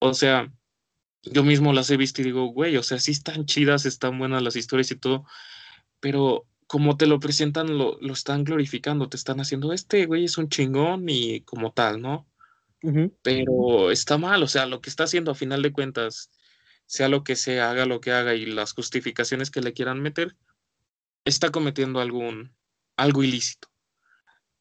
[0.00, 0.52] O sea,
[1.22, 4.42] yo mismo las he visto y digo, güey, o sea, sí están chidas, están buenas
[4.42, 5.24] las historias y todo,
[6.00, 10.36] pero como te lo presentan, lo, lo están glorificando, te están haciendo, este güey es
[10.36, 12.28] un chingón y como tal, ¿no?
[13.22, 16.32] Pero está mal, o sea, lo que está haciendo a final de cuentas,
[16.86, 20.36] sea lo que sea, haga lo que haga y las justificaciones que le quieran meter,
[21.24, 22.52] está cometiendo algún,
[22.96, 23.73] algo ilícito.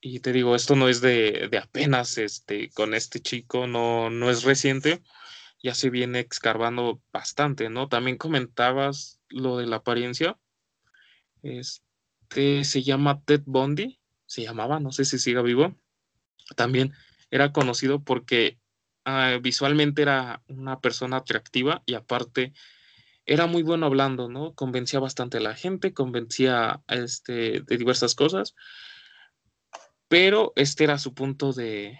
[0.06, 4.30] Y te digo, esto no es de, de apenas este, con este chico, no, no
[4.30, 5.01] es reciente,
[5.64, 7.88] ya se viene escarbando bastante, ¿no?
[7.88, 10.38] También comentabas lo de la apariencia.
[11.41, 15.74] Este se llama Ted Bundy, se llamaba, no sé si siga vivo.
[16.58, 16.91] También
[17.32, 18.60] era conocido porque
[19.06, 22.51] ah, visualmente era una persona atractiva y aparte
[23.26, 24.54] era muy bueno hablando, ¿no?
[24.54, 28.54] Convencía bastante a la gente, convencía este, de diversas cosas,
[30.14, 31.97] pero este era su punto de,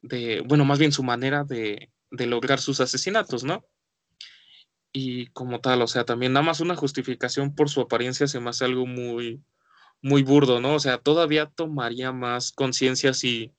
[0.00, 3.66] de bueno, más bien su manera de, de lograr sus asesinatos, ¿no?
[4.94, 8.48] Y como tal, o sea, también nada más una justificación por su apariencia se me
[8.48, 9.44] hace algo muy,
[10.00, 10.76] muy burdo, ¿no?
[10.76, 13.54] O sea, todavía tomaría más conciencia si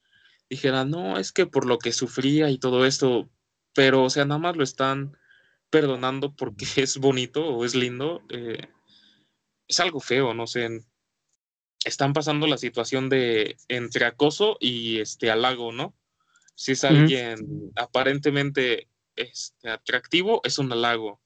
[0.50, 3.30] dijera, no, es que por lo que sufría y todo esto,
[3.76, 5.16] pero, o sea, nada más lo están
[5.70, 8.68] perdonando porque es bonito o es lindo, eh,
[9.68, 10.88] es algo feo, no sé.
[11.84, 15.96] Están pasando la situación de entre acoso y este halago, ¿no?
[16.56, 21.20] Si es alguien aparentemente este, atractivo, es un halago.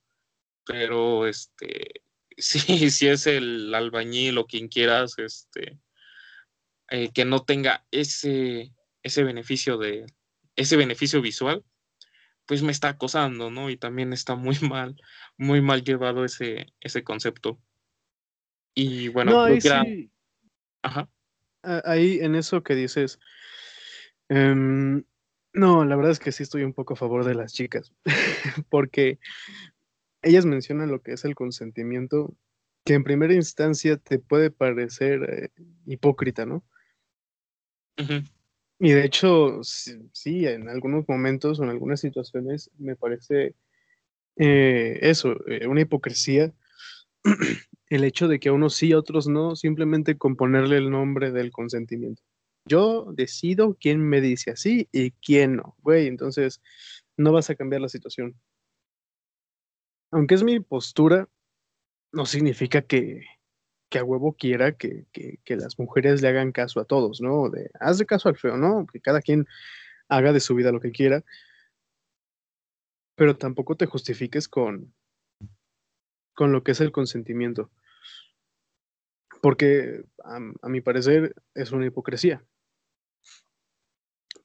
[0.65, 2.01] Pero este,
[2.37, 5.77] sí, si es el albañil o quien quieras, este,
[6.89, 8.71] eh, que no tenga ese,
[9.03, 10.05] ese beneficio de
[10.55, 11.63] ese beneficio visual,
[12.45, 13.69] pues me está acosando, ¿no?
[13.69, 14.95] Y también está muy mal,
[15.37, 17.59] muy mal llevado ese, ese concepto.
[18.73, 19.59] Y bueno, no, ahí,
[20.85, 21.09] Ajá.
[21.63, 23.19] ahí en eso que dices,
[24.29, 25.03] em,
[25.53, 27.91] no, la verdad es que sí estoy un poco a favor de las chicas,
[28.69, 29.19] porque
[30.21, 32.35] ellas mencionan lo que es el consentimiento,
[32.83, 35.49] que en primera instancia te puede parecer eh,
[35.87, 36.63] hipócrita, ¿no?
[38.77, 43.55] Y de hecho, sí, en algunos momentos o en algunas situaciones me parece
[44.35, 46.53] eh, eso, eh, una hipocresía,
[47.89, 51.31] el hecho de que a unos sí, a otros no, simplemente con ponerle el nombre
[51.31, 52.21] del consentimiento.
[52.67, 56.61] Yo decido quién me dice así y quién no, güey, entonces
[57.17, 58.35] no vas a cambiar la situación.
[60.11, 61.29] Aunque es mi postura,
[62.11, 63.25] no significa que,
[63.89, 65.05] que a huevo quiera que,
[65.47, 67.49] las mujeres le hagan caso a todos, ¿no?
[67.49, 68.87] De, haz de caso al feo, ¿no?
[68.87, 69.47] Que cada quien
[70.07, 71.23] haga de su vida lo que quiera,
[73.15, 74.93] pero tampoco te justifiques con,
[76.35, 77.71] con lo que es el consentimiento,
[79.41, 82.43] porque a, mi parecer es una hipocresía.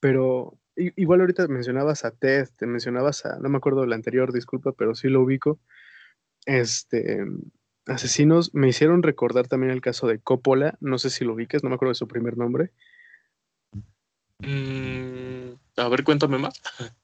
[0.01, 4.72] Pero igual ahorita mencionabas a Ted, te mencionabas a, no me acuerdo del anterior, disculpa,
[4.72, 5.59] pero sí lo ubico.
[6.47, 7.24] Este,
[7.86, 11.68] asesinos me hicieron recordar también el caso de Coppola, no sé si lo ubiques, no
[11.68, 12.72] me acuerdo de su primer nombre.
[14.38, 16.61] Mm, a ver, cuéntame más.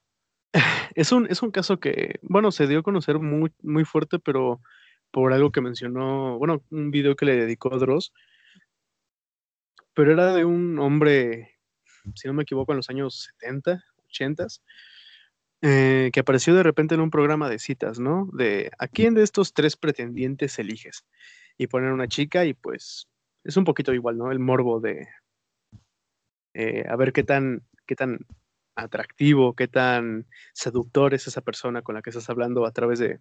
[0.94, 4.60] Es un, es un caso que, bueno, se dio a conocer muy, muy fuerte, pero
[5.10, 8.12] por algo que mencionó, bueno, un video que le dedicó a Dross,
[9.94, 11.58] pero era de un hombre,
[12.14, 14.46] si no me equivoco, en los años 70, 80,
[15.62, 18.28] eh, que apareció de repente en un programa de citas, ¿no?
[18.32, 21.06] De a quién de estos tres pretendientes eliges.
[21.58, 23.08] Y poner una chica y pues
[23.42, 24.30] es un poquito igual, ¿no?
[24.30, 25.08] El morbo de
[26.52, 28.18] eh, a ver qué tan, qué tan
[28.76, 33.20] atractivo, qué tan seductor es esa persona con la que estás hablando a través de,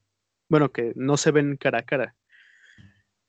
[0.49, 2.15] bueno, que no se ven cara a cara.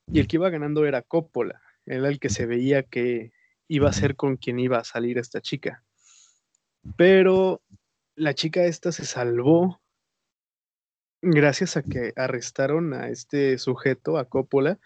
[0.08, 3.32] Y el que iba ganando era Coppola, era el que se veía que
[3.68, 5.84] iba a ser con quien iba a salir esta chica.
[6.96, 7.62] Pero
[8.14, 9.80] la chica esta se salvó
[11.22, 14.78] gracias a que arrestaron a este sujeto, a Coppola,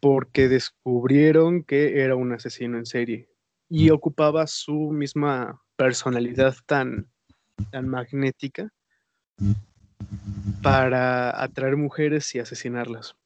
[0.00, 3.30] porque descubrieron que era un asesino en serie
[3.68, 7.06] y ocupaba su misma personalidad tan,
[7.70, 8.70] tan magnética
[10.62, 13.16] para atraer mujeres y asesinarlas.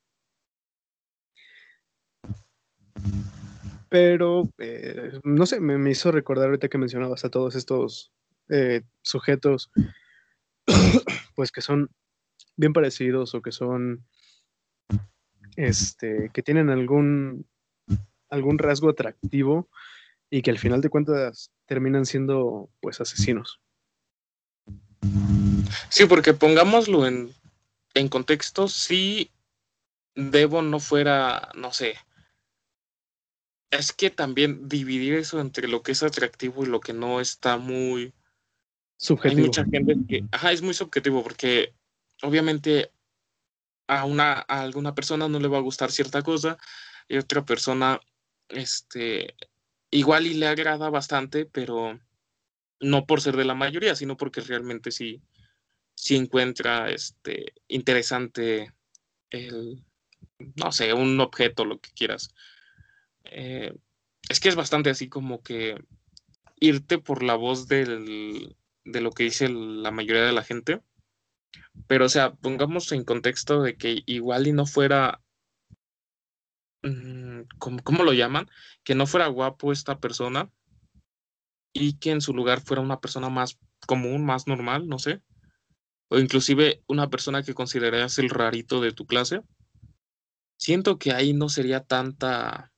[3.89, 8.13] Pero, eh, no sé, me, me, hizo recordar ahorita que mencionabas a todos estos
[8.49, 9.73] eh, sujetos,
[11.35, 11.91] pues que son
[12.57, 14.07] bien parecidos o que son,
[15.57, 17.49] este, que tienen algún,
[18.31, 19.69] algún rasgo atractivo
[20.35, 23.61] y que al final de cuentas terminan siendo pues asesinos.
[25.91, 27.33] Sí, porque pongámoslo en,
[27.95, 29.31] en contexto, si
[30.17, 31.95] Devon no fuera, no sé,
[33.71, 37.57] es que también dividir eso entre lo que es atractivo y lo que no está
[37.57, 38.13] muy
[38.97, 39.39] subjetivo.
[39.39, 41.75] Hay mucha gente que, ajá, es muy subjetivo porque
[42.23, 42.91] obviamente
[43.87, 46.59] a una a alguna persona no le va a gustar cierta cosa
[47.07, 48.01] y otra persona
[48.49, 49.37] este
[49.97, 51.99] igual y le agrada bastante, pero
[52.81, 55.21] no por ser de la mayoría, sino porque realmente sí
[56.11, 58.73] encuentra este interesante
[59.31, 59.85] el
[60.57, 62.35] no sé, un objeto, lo que quieras.
[63.25, 63.75] Eh,
[64.29, 65.77] es que es bastante así como que
[66.61, 70.81] irte por la voz del, de lo que dice la mayoría de la gente.
[71.87, 75.21] Pero, o sea, pongamos en contexto de que igual y no fuera,
[76.85, 78.49] mm, ¿cómo, lo llaman?
[78.85, 80.51] Que no fuera guapo esta persona
[81.73, 85.23] y que en su lugar fuera una persona más común, más normal, no sé.
[86.09, 89.41] O inclusive una persona que considerarías el rarito de tu clase.
[90.57, 92.73] Siento que ahí no sería tanta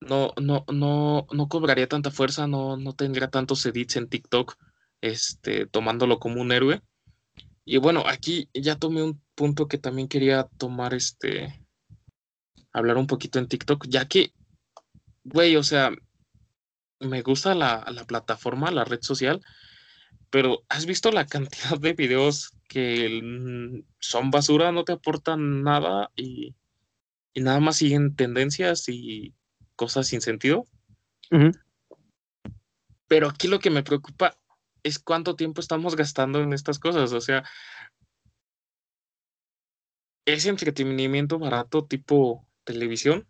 [0.00, 4.56] no, no, no, no cobraría tanta fuerza, no, no tendría tantos edits en TikTok,
[5.00, 6.82] este, tomándolo como un héroe.
[7.64, 11.67] Y bueno, aquí ya tomé un punto que también quería tomar, este,
[12.78, 14.32] hablar un poquito en TikTok, ya que,
[15.24, 15.90] güey, o sea,
[17.00, 19.40] me gusta la, la plataforma, la red social,
[20.30, 26.54] pero ¿has visto la cantidad de videos que son basura, no te aportan nada y,
[27.32, 29.34] y nada más siguen tendencias y
[29.74, 30.66] cosas sin sentido.
[33.06, 34.36] Pero aquí lo que me preocupa
[34.82, 37.12] es cuánto tiempo estamos gastando en estas cosas.
[37.12, 37.44] O sea,
[40.26, 43.26] ese entretenimiento barato tipo televisión.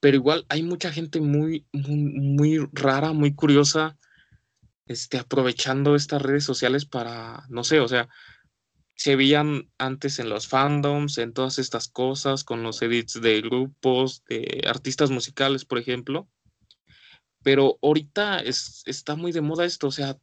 [0.00, 3.96] Pero igual hay mucha gente muy, muy, rara, muy curiosa,
[4.86, 8.08] este, aprovechando estas redes sociales para, no sé, o sea,
[8.94, 14.22] se veían antes en los fandoms, en todas estas cosas, con los edits de grupos,
[14.28, 16.28] de artistas musicales, por ejemplo.
[17.42, 20.18] Pero ahorita es, está muy de moda esto, o sea,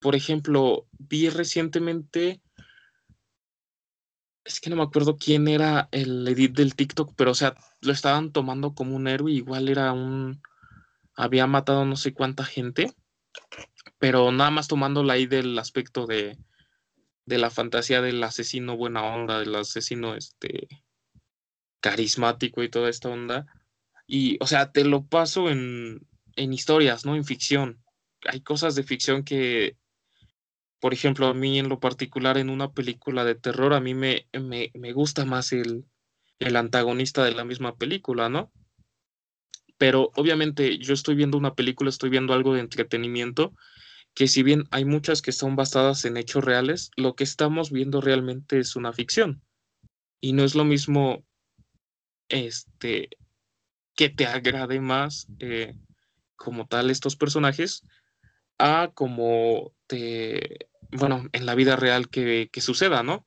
[0.00, 2.40] por ejemplo, vi recientemente,
[4.48, 7.92] es que no me acuerdo quién era el edit del TikTok, pero o sea, lo
[7.92, 10.40] estaban tomando como un héroe, igual era un,
[11.14, 12.94] había matado no sé cuánta gente,
[13.98, 16.38] pero nada más tomándolo ahí del aspecto de,
[17.26, 20.66] de la fantasía del asesino buena onda, del asesino este
[21.80, 23.46] carismático y toda esta onda.
[24.06, 27.14] Y, o sea, te lo paso en, en historias, ¿no?
[27.16, 27.82] En ficción.
[28.24, 29.76] Hay cosas de ficción que,
[30.80, 34.28] por ejemplo, a mí en lo particular en una película de terror, a mí me,
[34.32, 35.84] me, me gusta más el,
[36.38, 38.52] el antagonista de la misma película, ¿no?
[39.76, 43.54] Pero obviamente yo estoy viendo una película, estoy viendo algo de entretenimiento
[44.14, 48.00] que si bien hay muchas que son basadas en hechos reales, lo que estamos viendo
[48.00, 49.42] realmente es una ficción.
[50.20, 51.24] Y no es lo mismo
[52.28, 53.10] este,
[53.94, 55.78] que te agrade más eh,
[56.34, 57.84] como tal estos personajes
[58.58, 63.26] a como te, bueno, en la vida real que, que suceda, ¿no?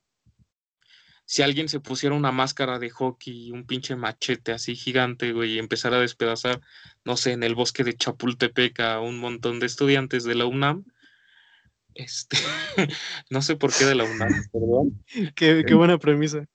[1.24, 5.52] si alguien se pusiera una máscara de hockey y un pinche machete así gigante, güey,
[5.54, 6.60] y empezara a despedazar,
[7.06, 10.84] no sé, en el bosque de Chapultepec a un montón de estudiantes de la UNAM,
[11.94, 12.36] este,
[13.30, 15.04] no sé por qué de la UNAM, perdón.
[15.34, 16.46] Qué, qué buena premisa.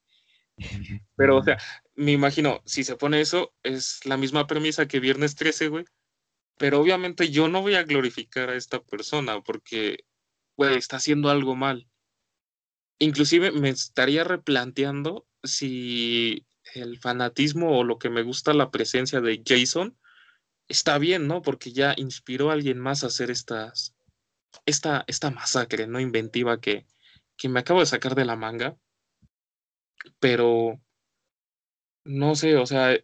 [1.15, 1.57] Pero, o sea,
[1.95, 5.85] me imagino, si se pone eso, es la misma premisa que Viernes 13, güey.
[6.57, 10.03] Pero obviamente yo no voy a glorificar a esta persona porque,
[10.57, 11.87] está haciendo algo mal
[12.99, 19.41] inclusive me estaría replanteando si el fanatismo o lo que me gusta la presencia de
[19.45, 19.97] Jason
[20.67, 21.41] está bien, ¿no?
[21.41, 23.95] Porque ya inspiró a alguien más a hacer estas,
[24.65, 25.99] esta, esta masacre, ¿no?
[25.99, 26.85] Inventiva que,
[27.37, 28.75] que me acabo de sacar de la manga.
[30.19, 30.81] Pero,
[32.03, 32.97] no sé, o sea,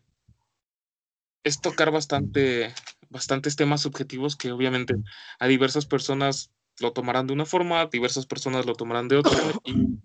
[1.43, 2.74] es tocar bastante,
[3.14, 4.95] bastantes temas subjetivos que obviamente
[5.39, 9.32] a diversas personas lo tomarán de una forma, diversas personas lo tomarán de otra.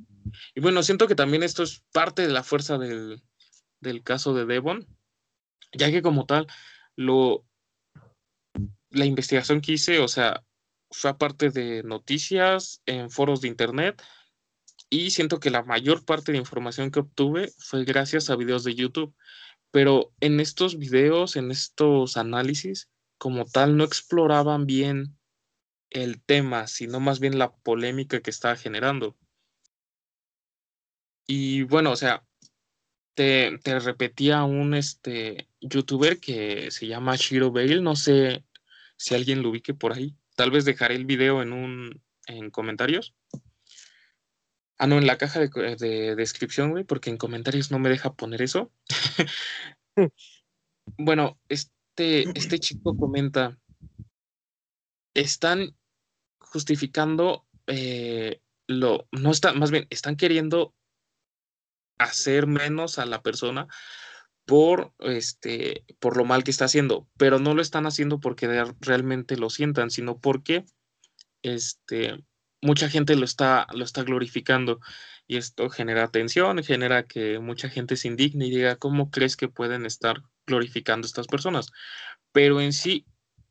[0.54, 3.22] Y, bueno, siento que también esto es parte de la fuerza del,
[3.80, 4.86] del caso de Devon,
[5.72, 6.46] ya que como tal,
[6.94, 7.46] lo,
[8.90, 10.44] la investigación que hice, o sea,
[10.90, 14.02] fue aparte de noticias en foros de internet
[14.90, 18.74] y siento que la mayor parte de información que obtuve fue gracias a videos de
[18.74, 19.14] YouTube.
[19.70, 22.88] Pero en estos videos, en estos análisis,
[23.18, 25.18] como tal, no exploraban bien
[25.90, 29.16] el tema, sino más bien la polémica que está generando.
[31.26, 32.24] Y bueno, o sea,
[33.14, 38.44] te, te repetía un este, youtuber que se llama Shiro Bale, no sé
[38.96, 40.14] si alguien lo ubique por ahí.
[40.36, 43.14] Tal vez dejaré el video en un en comentarios.
[44.78, 48.42] Ah, no, en la caja de, descripción, güey, porque en comentarios no me deja poner
[48.42, 48.70] eso.
[50.96, 51.40] bueno,
[51.98, 53.58] este, este chico comenta,
[55.14, 55.76] están
[56.38, 60.74] justificando eh, lo, no está, más bien, están queriendo
[61.98, 63.66] hacer menos a la persona
[64.46, 68.46] por este por lo mal que está haciendo, pero no lo están haciendo porque
[68.80, 70.64] realmente lo sientan, sino porque
[71.42, 72.24] este
[72.62, 74.78] mucha gente lo está lo está glorificando.
[75.26, 79.48] Y esto genera tensión, genera que mucha gente se indigne y diga, ¿cómo crees que
[79.48, 81.70] pueden estar glorificando a estas personas?
[82.32, 83.06] Pero en sí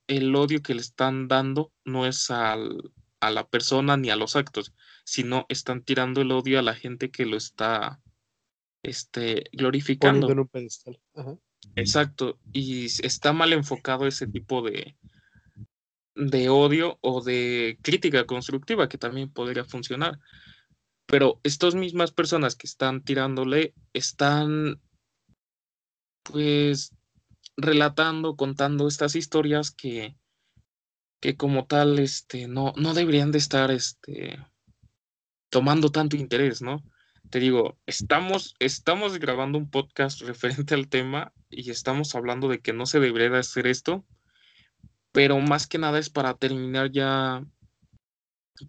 [0.08, 4.36] el odio que le están dando no es al, a la persona ni a los
[4.36, 4.74] actos,
[5.06, 8.02] sino están tirando el odio a la gente que lo está
[8.84, 10.30] este, glorificando.
[10.30, 11.00] En un pedestal.
[11.76, 14.96] Exacto, y está mal enfocado ese tipo de,
[16.16, 20.20] de odio o de crítica constructiva que también podría funcionar.
[21.06, 24.82] Pero estas mismas personas que están tirándole están
[26.32, 26.94] pues
[27.56, 30.16] relatando, contando estas historias que,
[31.20, 34.38] que como tal este, no, no deberían de estar este,
[35.50, 36.84] tomando tanto interés, ¿no?
[37.30, 42.74] Te digo, estamos, estamos grabando un podcast referente al tema y estamos hablando de que
[42.74, 44.06] no se debería de hacer esto,
[45.12, 47.44] pero más que nada es para terminar ya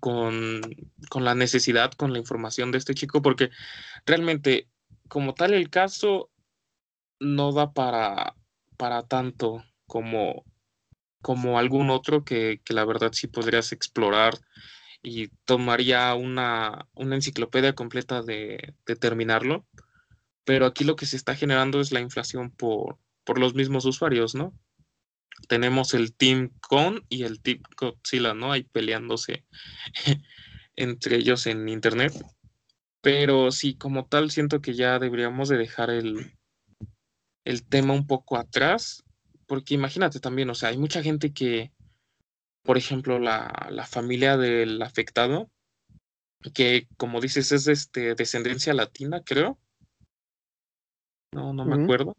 [0.01, 0.61] con,
[1.09, 3.51] con la necesidad, con la información de este chico, porque
[4.07, 4.69] realmente,
[5.09, 6.31] como tal, el caso
[7.21, 8.35] no da para,
[8.77, 10.45] para tanto como,
[11.23, 14.39] como algún otro que, que la verdad sí podrías explorar
[15.03, 19.67] y tomaría una, una enciclopedia completa de, de, terminarlo.
[20.45, 24.35] Pero aquí lo que se está generando es la inflación por, por los mismos usuarios,
[24.35, 24.55] ¿no?
[25.47, 28.53] Tenemos el Team Con y el Team Godzilla, ¿no?
[28.53, 29.45] Ahí peleándose
[30.77, 32.13] entre ellos en Internet.
[33.01, 36.38] Pero sí, como tal, siento que ya deberíamos de dejar el,
[37.49, 39.05] el tema un poco atrás,
[39.47, 41.73] porque imagínate también, o sea, hay mucha gente que,
[42.63, 45.49] por ejemplo, la, la familia del afectado,
[46.53, 49.59] que como dices es de este, descendencia latina, creo.
[51.33, 52.15] No, no me acuerdo.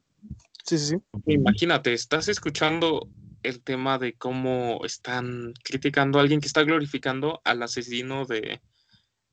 [0.66, 0.98] Sí, sí, sí.
[1.28, 3.08] Imagínate, estás escuchando
[3.44, 8.62] el tema de cómo están criticando a alguien que está glorificando al asesino de,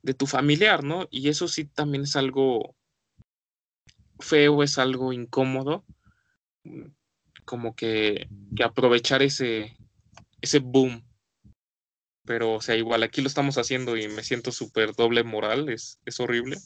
[0.03, 1.09] de tu familiar, ¿no?
[1.11, 2.77] Y eso sí también es algo
[4.21, 5.85] feo, es algo incómodo,
[7.45, 8.29] como que,
[8.65, 9.77] aprovechar ese,
[10.41, 11.05] ese boom.
[12.25, 16.01] Pero, o sea, igual aquí lo estamos haciendo y me siento súper doble moral, es,
[16.05, 16.57] es horrible.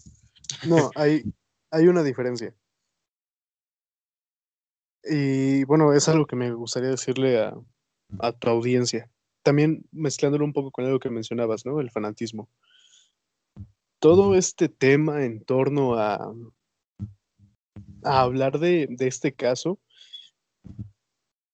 [0.67, 1.23] No, hay,
[1.71, 2.55] hay una diferencia.
[5.05, 7.55] Y bueno, es algo que me gustaría decirle a,
[8.19, 9.11] a tu audiencia.
[9.43, 11.81] También mezclándolo un poco con algo que mencionabas, ¿no?
[11.81, 12.49] El fanatismo.
[13.99, 16.33] Todo este tema en torno a,
[18.03, 19.79] a hablar de, este caso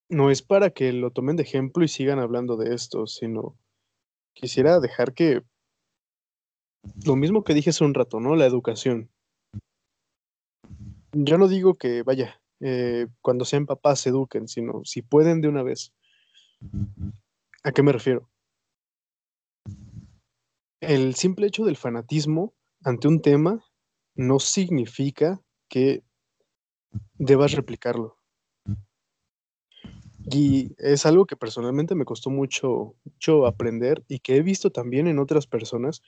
[0.09, 3.59] no es para que lo tomen de ejemplo y sigan hablando de esto, sino
[4.35, 5.43] quisiera dejar que
[7.05, 8.37] lo mismo que dije hace un rato, ¿no?
[8.37, 9.11] La educación.
[11.13, 15.49] Yo no digo que, vaya, eh, cuando sean papás se eduquen, sino si pueden de
[15.49, 15.93] una vez.
[17.65, 18.31] ¿A qué me refiero?
[20.81, 22.55] El simple hecho del fanatismo
[22.85, 23.65] ante un tema
[24.15, 26.03] no significa que
[27.15, 28.19] debas replicarlo.
[30.29, 35.07] Y es algo que personalmente me costó mucho, mucho aprender y que he visto también
[35.07, 36.03] en otras personas,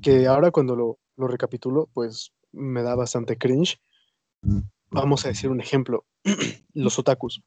[0.00, 3.80] que ahora cuando lo, lo recapitulo, pues me da bastante cringe.
[4.90, 6.06] Vamos a decir un ejemplo,
[6.74, 7.42] los otakus.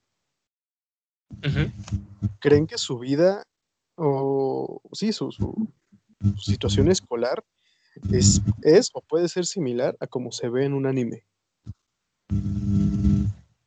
[2.39, 3.43] ¿Creen que su vida
[3.95, 5.53] o sí, su, su,
[6.37, 7.43] situación escolar
[8.11, 11.25] es, es o puede ser similar a como se ve en un anime?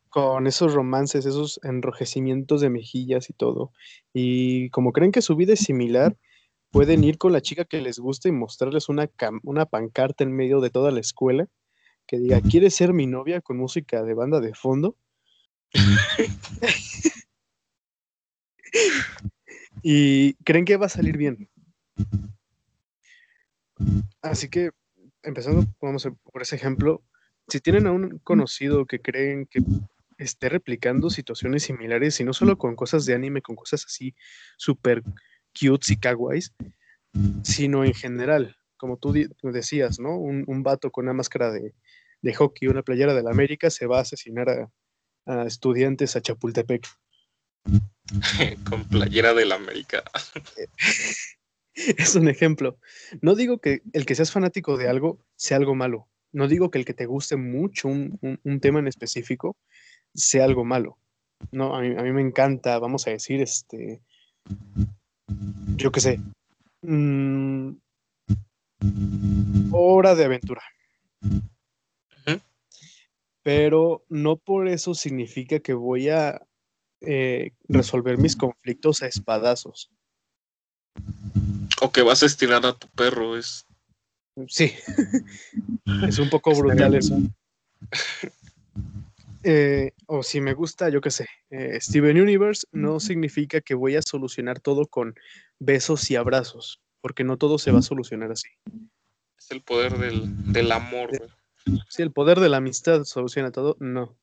[0.09, 3.73] con esos romances, esos enrojecimientos de mejillas y todo.
[4.13, 6.17] Y como creen que su vida es similar,
[6.71, 9.09] pueden ir con la chica que les gusta y mostrarles una,
[9.45, 11.47] una pancarta en medio de toda la escuela
[12.07, 14.97] que diga, ¿quieres ser mi novia con música de banda de fondo?
[19.83, 21.49] y creen que va a salir bien.
[24.23, 24.71] Así que,
[25.23, 27.03] empezando, vamos por ese ejemplo,
[27.49, 29.61] si tienen a un conocido que creen que
[30.19, 34.15] esté replicando situaciones similares y no solo con cosas de anime, con cosas así
[34.57, 35.03] súper
[35.59, 36.53] cute y kawaiis,
[37.43, 39.13] sino en general, como tú
[39.43, 40.17] decías, ¿no?
[40.17, 41.75] Un, un vato con una máscara de,
[42.23, 44.49] de hockey, una playera de la América, se va a asesinar
[45.27, 46.87] a, estudiantes a Chapultepec.
[48.69, 50.03] con playera de la América.
[51.99, 52.79] es un ejemplo.
[53.21, 56.09] No digo que el que seas fanático de algo sea algo malo.
[56.33, 59.57] No digo que el que te guste mucho un, tema en específico
[60.15, 60.99] sea algo malo.
[61.53, 64.03] No, a mí, me encanta, vamos a decir, este,
[65.77, 66.21] yo qué sé,
[66.83, 67.71] mm,
[69.73, 70.63] hora de aventura
[73.49, 76.47] pero no por eso significa que voy a
[77.01, 79.91] eh, resolver mis conflictos a espadazos.
[81.81, 83.67] O que vas a estirar a tu perro, es.
[84.47, 84.73] Sí,
[86.09, 87.19] es un poco brutal eso.
[89.45, 93.95] Eh, o si me gusta, yo qué sé, eh, Steven Universe no significa que voy
[93.95, 95.15] a solucionar todo con
[95.61, 98.49] besos y abrazos, porque no todo se va a solucionar así.
[99.39, 101.31] Es el poder del, del amor.
[101.89, 104.19] Si el poder de la amistad soluciona todo, no.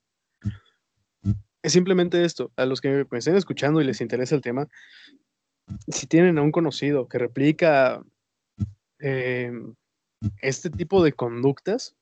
[1.63, 2.51] Es simplemente esto.
[2.57, 4.67] A los que me estén escuchando y les interesa el tema,
[5.87, 8.03] si tienen a un conocido que replica
[8.99, 9.51] eh,
[10.41, 11.95] este tipo de conductas,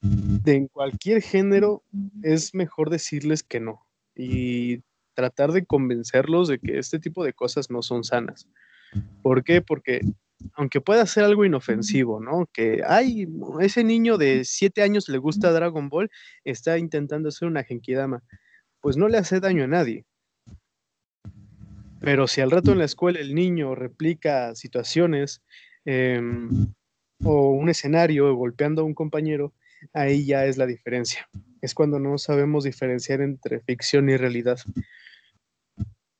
[0.00, 1.84] de en cualquier género,
[2.22, 4.82] es mejor decirles que no y
[5.14, 8.48] tratar de convencerlos de que este tipo de cosas no son sanas.
[9.22, 9.62] ¿Por qué?
[9.62, 10.00] Porque
[10.54, 12.48] aunque pueda ser algo inofensivo, ¿no?
[12.52, 13.28] Que, ay,
[13.60, 16.10] ese niño de siete años le gusta Dragon Ball,
[16.44, 18.22] está intentando hacer una Genkidama.
[18.80, 20.04] Pues no le hace daño a nadie.
[22.02, 25.42] Pero si al rato en la escuela el niño replica situaciones
[25.84, 26.72] em,
[27.24, 29.54] o un escenario golpeando a un compañero,
[29.92, 31.28] ahí ya es la diferencia.
[31.60, 34.58] Es cuando no sabemos diferenciar entre ficción y realidad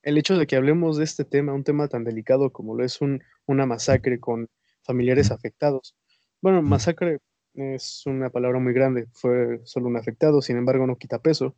[0.03, 3.01] el hecho de que hablemos de este tema, un tema tan delicado como lo es
[3.47, 4.49] una masacre con
[4.83, 5.97] familiares afectados.
[6.41, 7.21] Bueno, masacre
[7.55, 11.57] es una palabra muy grande, fue solo un afectado, sin embargo no quita peso,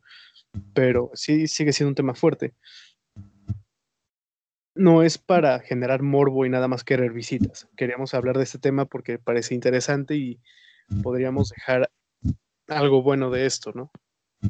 [0.73, 2.53] pero sí sigue siendo un tema fuerte.
[4.75, 7.67] No es para generar morbo y nada más querer visitas.
[7.77, 10.39] Queríamos hablar de este tema porque parece interesante y
[11.01, 11.89] podríamos dejar
[12.67, 13.91] algo bueno de esto, ¿no?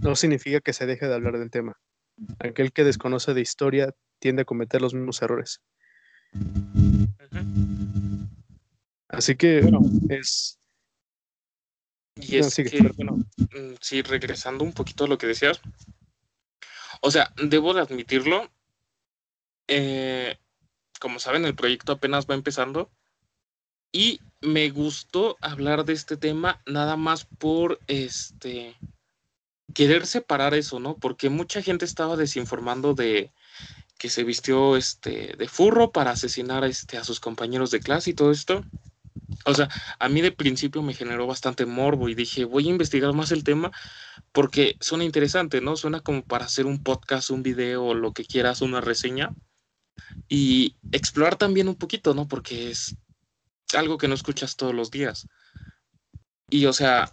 [0.02, 1.80] No significa que se deje de hablar del tema.
[2.40, 5.62] Aquel que desconoce de historia tiende a cometer los mismos errores.
[9.10, 10.60] Así que bueno, es.
[12.16, 15.62] Y es que, bueno, mm, sí, regresando un poquito a lo que decías.
[17.02, 18.50] O sea, debo de admitirlo.
[19.68, 20.38] Eh,
[20.99, 22.91] como saben, el proyecto apenas va empezando.
[23.91, 28.76] Y me gustó hablar de este tema nada más por este
[29.74, 30.97] querer separar eso, ¿no?
[30.97, 33.32] Porque mucha gente estaba desinformando de
[33.97, 38.13] que se vistió este de furro para asesinar este, a sus compañeros de clase y
[38.13, 38.63] todo esto.
[39.45, 43.13] O sea, a mí de principio me generó bastante morbo y dije, voy a investigar
[43.13, 43.72] más el tema
[44.32, 45.76] porque suena interesante, ¿no?
[45.78, 49.34] Suena como para hacer un podcast, un video lo que quieras, una reseña
[50.28, 52.28] y explorar también un poquito, ¿no?
[52.28, 52.96] Porque es
[53.74, 55.28] algo que no escuchas todos los días.
[56.50, 57.12] Y o sea,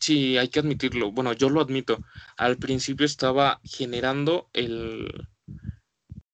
[0.00, 1.12] Sí, hay que admitirlo.
[1.12, 1.98] Bueno, yo lo admito.
[2.36, 5.26] Al principio estaba generando el,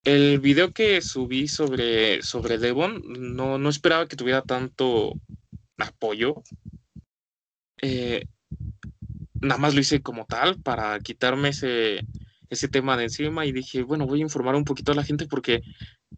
[0.03, 3.01] el video que subí sobre, sobre Devon.
[3.07, 5.13] No, no esperaba que tuviera tanto
[5.77, 6.43] apoyo.
[7.81, 8.27] Eh,
[9.35, 12.05] nada más lo hice como tal para quitarme ese,
[12.49, 15.27] ese tema de encima y dije, bueno, voy a informar un poquito a la gente
[15.27, 15.61] porque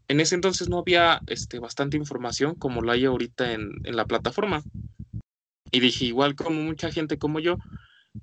[0.08, 4.06] en ese entonces no había este, bastante información como la hay ahorita en, en la
[4.06, 4.64] plataforma.
[5.72, 7.58] Y dije, igual como mucha gente como yo,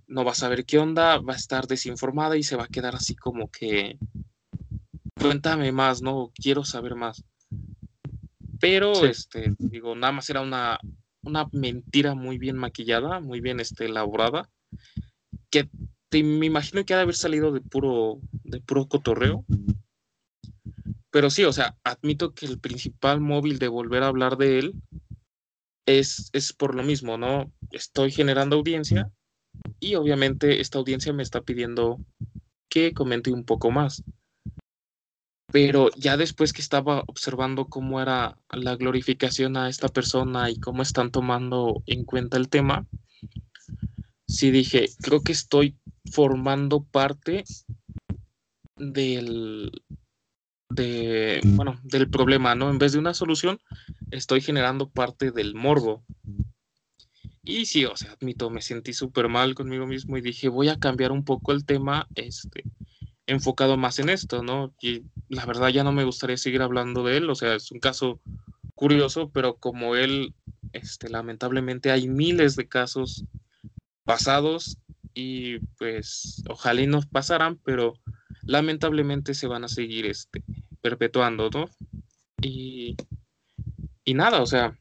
[0.07, 2.95] no va a saber qué onda, va a estar desinformada y se va a quedar
[2.95, 3.99] así como que,
[5.21, 6.33] cuéntame más, ¿no?
[6.35, 7.25] Quiero saber más.
[8.61, 10.79] Pero, este, digo, nada más era una,
[11.23, 14.49] una mentira muy bien maquillada, muy bien este, elaborada,
[15.51, 15.69] que
[16.23, 19.45] me imagino que ha de haber salido de puro, de puro cotorreo.
[21.11, 24.75] Pero sí, o sea, admito que el principal móvil de volver a hablar de él
[25.87, 27.53] es, por lo mismo, ¿no?
[27.71, 29.11] Estoy generando audiencia
[29.81, 31.99] y obviamente esta audiencia me está pidiendo
[32.69, 34.03] que comente un poco más.
[35.53, 40.83] Pero ya después que estaba observando cómo era la glorificación a esta persona y cómo
[40.83, 42.87] están tomando en cuenta el tema,
[44.27, 45.77] sí dije, creo que estoy
[46.11, 47.45] formando parte
[48.77, 49.71] del,
[50.69, 52.71] de, bueno, del problema, ¿no?
[52.71, 53.59] En vez de una solución,
[54.11, 56.05] estoy generando parte del morbo.
[57.43, 60.79] Y sí, o sea, admito, me sentí súper mal conmigo mismo y dije, voy a
[60.79, 62.65] cambiar un poco el tema, este,
[63.27, 64.75] enfocado más en esto, ¿no?
[64.81, 67.81] Y la verdad ya no me gustaría seguir hablando de él, o sea, es un
[67.81, 68.21] caso
[68.75, 70.35] curioso, pero como él,
[70.73, 73.25] este, lamentablemente hay miles de casos
[74.05, 74.79] pasados
[75.15, 77.95] y pues ojalá y no pasaran, pero
[78.43, 80.43] lamentablemente se van a seguir este,
[80.83, 81.71] perpetuando, ¿no?
[82.43, 82.97] Y,
[84.05, 84.79] y nada, o sea,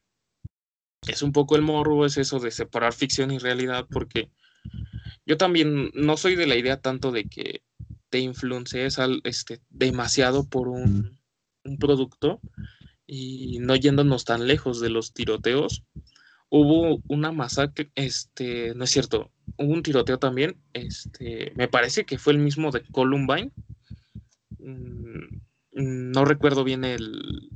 [1.08, 4.32] es un poco el morro, es eso de separar ficción y realidad, porque
[5.26, 7.62] yo también no soy de la idea tanto de que
[8.10, 11.20] te influencies este, demasiado por un,
[11.64, 12.40] un producto
[13.06, 15.84] y no yéndonos tan lejos de los tiroteos.
[16.50, 22.18] Hubo una masacre, este, no es cierto, hubo un tiroteo también, este, me parece que
[22.18, 23.52] fue el mismo de Columbine.
[24.60, 25.40] Mm,
[25.74, 27.50] no recuerdo bien el,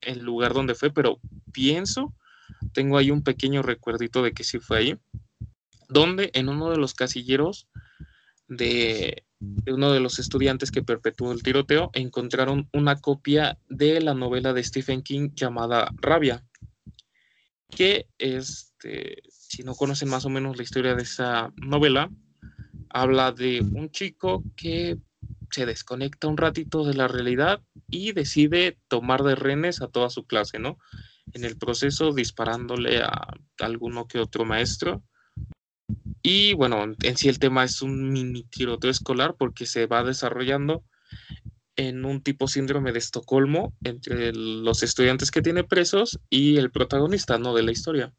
[0.00, 1.20] el lugar donde fue, pero
[1.52, 2.14] pienso,
[2.72, 4.98] tengo ahí un pequeño recuerdito de que sí fue ahí,
[5.88, 7.68] donde en uno de los casilleros
[8.48, 9.24] de,
[9.66, 14.62] uno de los estudiantes que perpetuó el tiroteo encontraron una copia de la novela de
[14.62, 16.44] Stephen King llamada Rabia,
[17.70, 19.22] que este,
[19.52, 22.10] si no conocen más o menos la historia de esa novela,
[22.88, 24.96] habla de un chico que
[25.50, 30.24] se desconecta un ratito de la realidad y decide tomar de renes a toda su
[30.24, 30.78] clase, ¿no?
[31.34, 35.02] En el proceso disparándole a alguno que otro maestro.
[36.22, 40.82] Y bueno, en sí el tema es un mini tiroteo escolar porque se va desarrollando
[41.76, 47.36] en un tipo síndrome de Estocolmo entre los estudiantes que tiene presos y el protagonista,
[47.36, 47.52] ¿no?
[47.52, 48.14] De la historia.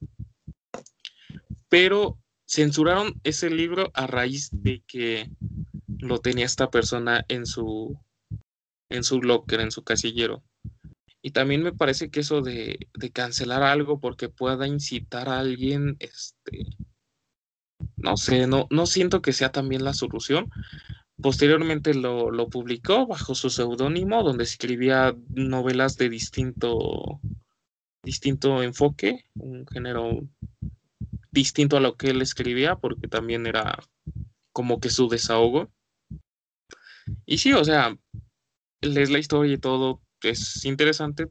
[1.74, 5.32] Pero censuraron ese libro a raíz de que
[5.88, 8.00] lo tenía esta persona en su,
[8.92, 10.44] en su locker, en su casillero.
[11.24, 15.98] Y también me parece que eso de, de, cancelar algo porque pueda incitar a alguien,
[15.98, 16.78] este,
[17.98, 20.52] no sé, no, no siento que sea también la solución.
[21.24, 27.20] Posteriormente lo, lo publicó bajo su seudónimo, donde escribía novelas de distinto,
[28.04, 30.22] distinto enfoque, un género
[31.34, 33.78] distinto a lo que él escribía, porque también era
[34.52, 35.72] como que su desahogo.
[37.26, 37.98] Y sí, o sea,
[38.82, 41.28] lees la historia y todo, es interesante,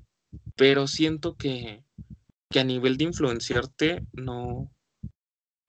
[0.57, 1.85] pero siento que,
[2.51, 4.71] que a nivel de influenciarte no,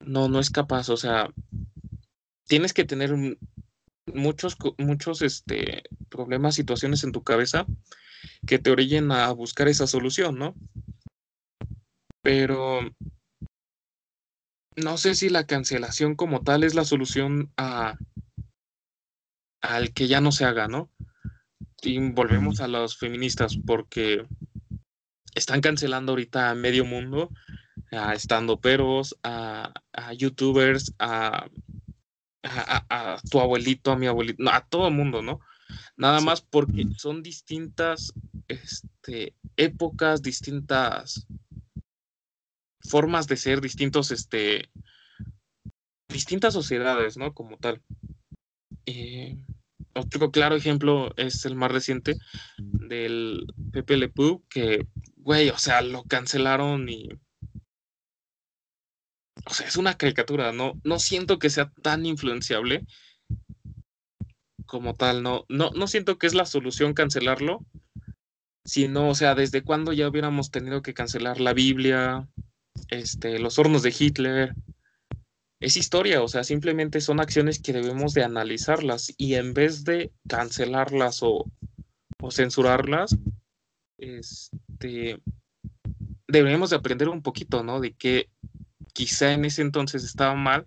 [0.00, 1.32] no, no es capaz, o sea,
[2.46, 3.14] tienes que tener
[4.12, 7.66] muchos, muchos este, problemas, situaciones en tu cabeza
[8.46, 10.54] que te orillen a buscar esa solución, ¿no?
[12.20, 12.80] Pero
[14.76, 17.96] no sé si la cancelación como tal es la solución a,
[19.60, 20.90] al que ya no se haga, ¿no?
[21.82, 24.26] Y volvemos a los feministas porque
[25.34, 27.30] están cancelando ahorita a medio mundo,
[27.92, 31.48] a estando peros, a, a youtubers, a,
[32.42, 35.40] a, tu abuelito, a mi abuelito, a todo el mundo, ¿no?
[35.96, 38.12] Nada más porque son distintas
[38.48, 41.26] este, épocas, distintas
[42.88, 44.70] formas de ser, distintos, este,
[46.08, 47.34] distintas sociedades, ¿no?
[47.34, 47.82] Como tal.
[48.86, 49.36] Eh,
[49.94, 52.16] otro claro ejemplo es el más reciente
[52.58, 57.08] del Pepe Le Pew, que, güey, o sea, lo cancelaron y...
[59.46, 62.86] O sea, es una caricatura, no, no siento que sea tan influenciable
[64.64, 67.60] como tal, no, no, no siento que es la solución cancelarlo,
[68.64, 72.26] sino, o sea, desde cuándo ya hubiéramos tenido que cancelar la Biblia,
[72.88, 74.54] este, los hornos de Hitler,
[75.60, 80.12] es historia, o sea, simplemente son acciones que debemos de analizarlas y en vez de
[80.28, 81.46] cancelarlas o,
[82.30, 83.16] censurarlas,
[83.98, 85.20] este,
[86.26, 87.80] deberíamos de aprender un poquito, ¿no?
[87.80, 88.30] De que
[88.94, 90.66] quizá en ese entonces estaba mal,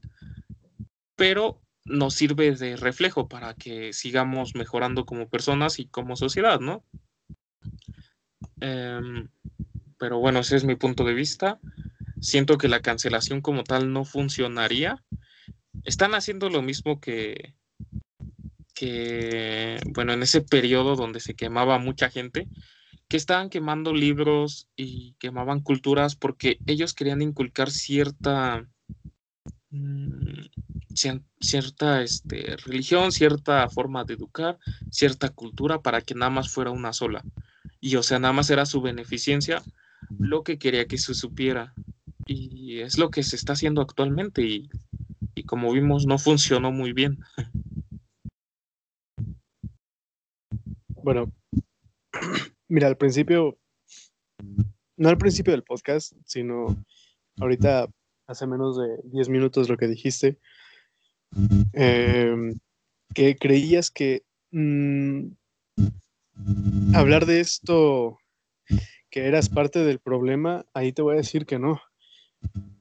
[1.16, 6.84] pero nos sirve de reflejo para que sigamos mejorando como personas y como sociedad, ¿no?
[8.60, 9.30] Em,
[9.98, 11.60] pero bueno, ese es mi punto de vista
[12.22, 15.04] siento que la cancelación como tal no funcionaría.
[15.84, 17.56] Están haciendo lo mismo que,
[18.74, 22.48] que, bueno, en ese periodo donde se quemaba mucha gente,
[23.08, 28.68] que estaban quemando libros y quemaban culturas porque ellos querían inculcar cierta,
[29.70, 30.46] mm,
[31.40, 34.58] cierta este, religión, cierta forma de educar,
[34.92, 37.24] cierta cultura para que nada más fuera una sola.
[37.80, 39.64] Y o sea, nada más era su beneficencia
[40.20, 41.74] lo que quería que se supiera
[42.28, 44.70] y es lo que se está haciendo actualmente y,
[45.46, 47.20] como vimos no funcionó muy bien.
[50.90, 51.32] Bueno,
[52.68, 53.58] mira, al principio,
[54.98, 56.84] no al principio del podcast, sino
[57.40, 57.88] ahorita
[58.28, 60.38] hace menos de 10 minutos lo que dijiste,
[61.74, 62.60] em,
[63.14, 65.30] que creías que mm,
[66.94, 68.18] hablar de esto,
[69.10, 71.80] que eras parte del problema, ahí te voy a decir que no.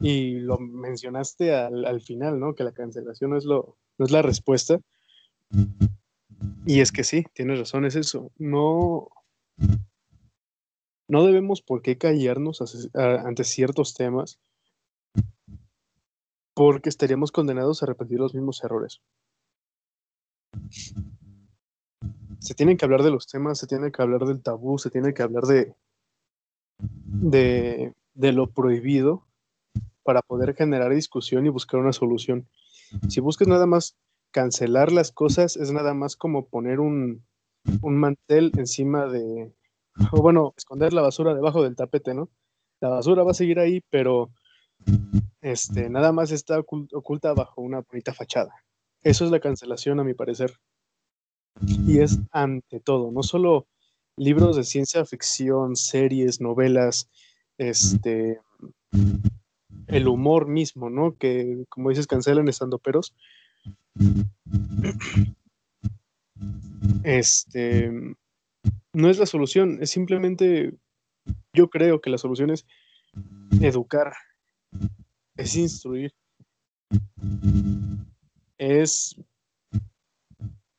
[0.01, 2.55] Y lo mencionaste al, final, ¿no?
[2.55, 4.79] Que la cancelación no es, lo, no es la respuesta.
[6.67, 8.31] Y es que sí, tienes razón, es eso.
[8.39, 9.09] No,
[11.09, 12.63] no debemos por qué callarnos
[12.95, 14.39] ante ciertos temas
[16.55, 19.03] porque estaríamos condenados a repetir los mismos errores.
[22.39, 25.13] Se tienen que hablar de los temas, se tiene que hablar del tabú, se tiene
[25.13, 25.75] que hablar de,
[26.79, 29.27] de, de lo prohibido
[30.07, 32.49] para poder generar discusión y buscar una solución.
[33.09, 33.97] Si buscas nada más
[34.31, 37.25] cancelar las cosas, es nada más como poner un,
[37.83, 39.53] un mantel encima de,
[40.13, 42.31] o bueno, esconder la basura debajo del tapete, ¿no?
[42.81, 44.31] La basura va a seguir ahí, pero
[45.41, 48.55] este, nada más está oculta bajo una bonita fachada.
[49.03, 50.53] Eso es la cancelación, a mi parecer.
[51.87, 53.67] Y es ante todo, no solo
[54.17, 57.09] libros de ciencia ficción, series, novelas,
[57.57, 58.41] este,
[59.89, 61.17] el humor mismo, ¿no?
[61.17, 63.15] Que, como dices, cancelan estando peros.
[67.05, 67.91] Este,
[68.93, 70.75] no es la solución, es simplemente,
[71.53, 72.67] yo creo que la solución es
[73.61, 74.13] educar,
[75.37, 76.13] es instruir,
[78.59, 79.17] es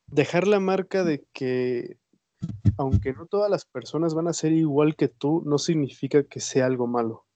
[0.07, 1.97] dejar la marca de que
[2.77, 6.65] aunque no todas las personas van a ser igual que tú, no significa que sea
[6.65, 7.26] algo malo.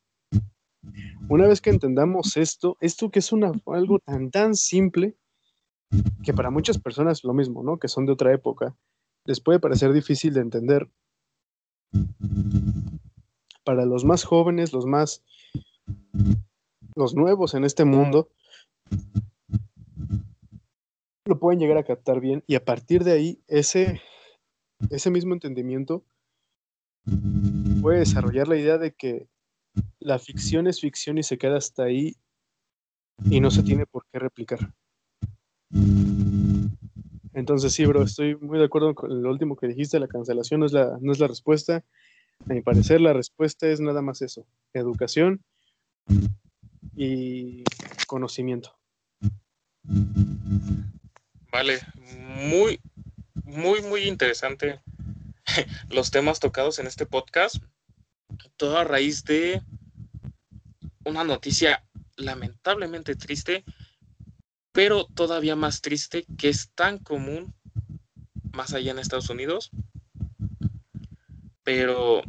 [1.29, 5.15] Una vez que entendamos esto, esto que es una, algo tan tan simple,
[6.23, 7.77] que para muchas personas lo mismo, ¿no?
[7.77, 8.75] Que son de otra época,
[9.25, 10.89] les puede parecer difícil de entender.
[13.63, 15.23] Para los más jóvenes, los más,
[16.95, 18.29] los nuevos en este mundo,
[21.25, 24.01] lo pueden llegar a captar bien y a partir de ahí, ese,
[24.89, 26.03] ese mismo entendimiento
[27.81, 29.27] puede desarrollar la idea de que
[29.99, 32.15] la ficción es ficción y se queda hasta ahí
[33.29, 34.73] y no se tiene por qué replicar.
[37.33, 40.65] Entonces sí, bro, estoy muy de acuerdo con lo último que dijiste, la cancelación no
[40.65, 41.83] es la, no es la respuesta.
[42.49, 45.43] A mi parecer la respuesta es nada más eso, educación
[46.95, 47.63] y
[48.07, 48.75] conocimiento.
[51.51, 51.79] Vale,
[52.49, 52.79] muy,
[53.43, 54.81] muy, muy interesante
[55.89, 57.57] los temas tocados en este podcast.
[58.57, 59.61] Todo a raíz de
[61.05, 61.83] una noticia
[62.15, 63.63] lamentablemente triste
[64.71, 67.53] pero todavía más triste que es tan común
[68.53, 69.71] más allá en Estados Unidos.
[71.63, 72.21] Pero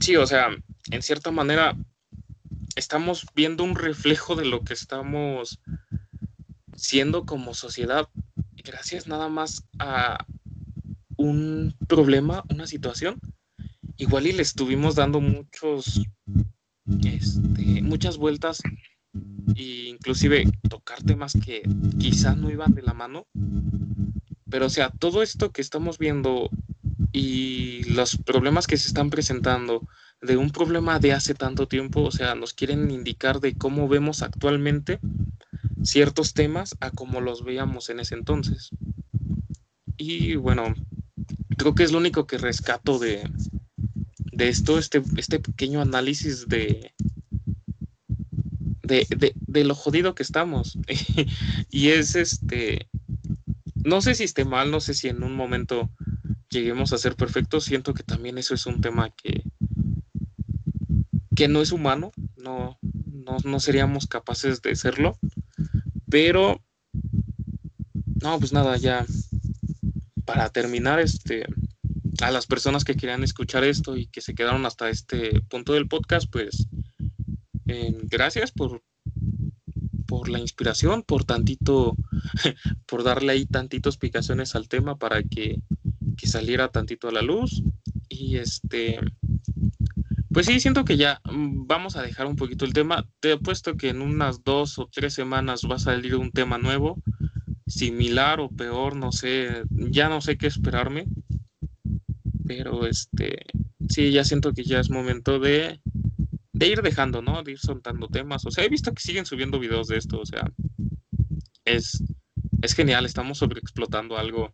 [0.00, 0.48] sí, o sea,
[0.90, 1.76] en cierta manera
[2.76, 5.60] estamos viendo un reflejo de lo que estamos
[6.76, 8.08] siendo como sociedad
[8.64, 10.24] gracias nada más a
[11.16, 13.18] un problema, una situación.
[13.98, 16.02] Igual y le estuvimos dando muchos,
[17.04, 18.62] este, muchas vueltas
[19.56, 21.62] e inclusive tocar temas que
[21.98, 23.26] quizás no iban de la mano.
[24.48, 26.48] Pero o sea, todo esto que estamos viendo
[27.12, 29.86] y los problemas que se están presentando
[30.22, 34.22] de un problema de hace tanto tiempo, o sea, nos quieren indicar de cómo vemos
[34.22, 35.00] actualmente
[35.82, 38.70] ciertos temas a cómo los veíamos en ese entonces.
[39.96, 40.72] Y bueno,
[41.56, 43.28] creo que es lo único que rescato de,
[44.38, 46.92] de esto, este, este pequeño análisis de,
[48.82, 50.78] de, lo jodido que estamos.
[51.70, 52.88] y es este,
[53.74, 55.90] no sé si esté mal, no sé si en un momento
[56.50, 59.42] lleguemos a ser perfectos, siento que también eso es un tema que,
[61.34, 62.78] que no es humano, no,
[63.44, 65.18] no, seríamos capaces de serlo,
[66.08, 66.62] pero,
[68.22, 69.04] no, pues nada, ya,
[70.24, 71.44] para terminar, este,
[72.20, 75.88] a las personas que querían escuchar esto y que se quedaron hasta este punto del
[75.88, 76.66] podcast, pues
[78.04, 78.82] gracias por,
[80.06, 81.96] por la inspiración, por tantito,
[82.86, 85.60] por darle ahí tantitos explicaciones al tema para que,
[86.16, 87.62] que, saliera tantito a la luz.
[88.08, 88.98] Y este,
[90.32, 93.06] pues sí, siento que ya mm, vamos a dejar un poquito el tema.
[93.20, 96.58] Te he puesto que en unas dos o tres semanas va a salir un tema
[96.58, 96.96] nuevo,
[97.66, 101.06] similar o peor, no sé, ya no sé qué esperarme.
[102.48, 103.44] Pero este,
[103.88, 105.80] sí, ya siento que ya es momento de
[106.58, 107.42] de ir dejando, ¿no?
[107.44, 108.44] De ir soltando temas.
[108.44, 110.50] O sea, he visto que siguen subiendo videos de esto, o sea,
[111.64, 112.02] es,
[112.62, 114.50] es genial, estamos sobreexplotando algo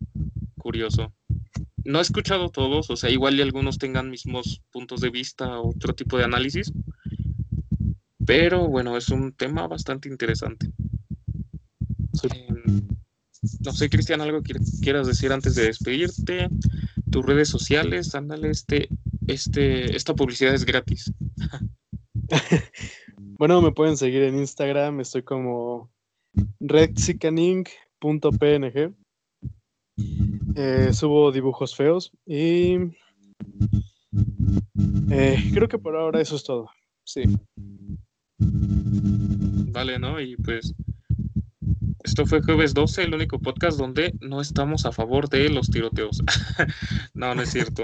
[0.57, 1.13] curioso.
[1.83, 5.95] No he escuchado todos, o sea, igual y algunos tengan mismos puntos de vista, otro
[5.95, 6.71] tipo de análisis,
[8.25, 10.67] Pero bueno, es un tema bastante interesante.
[12.23, 12.87] Em,
[13.63, 16.49] no sé, Cristian, algo que quieras decir antes de despedirte.
[17.11, 18.89] Tus redes sociales, ándale, este,
[19.27, 21.11] este, esta publicidad es gratis.
[23.37, 25.91] bueno, me pueden seguir en Instagram, estoy como
[26.59, 28.93] rexicaning.png.
[30.55, 32.75] Eh, subo dibujos feos y
[35.09, 36.69] eh, creo que por ahora eso es todo.
[37.05, 37.23] Sí.
[38.39, 40.19] Vale, ¿no?
[40.19, 40.73] Y pues
[42.05, 46.21] esto fue jueves 12, el único podcast donde no estamos a favor de los tiroteos.
[47.15, 47.83] no, no es cierto.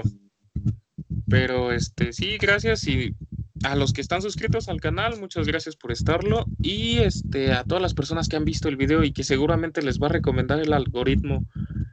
[1.28, 3.16] Pero este, sí, gracias y
[3.64, 7.82] a los que están suscritos al canal, muchas gracias por estarlo y este a todas
[7.82, 10.72] las personas que han visto el video y que seguramente les va a recomendar el
[10.72, 11.44] algoritmo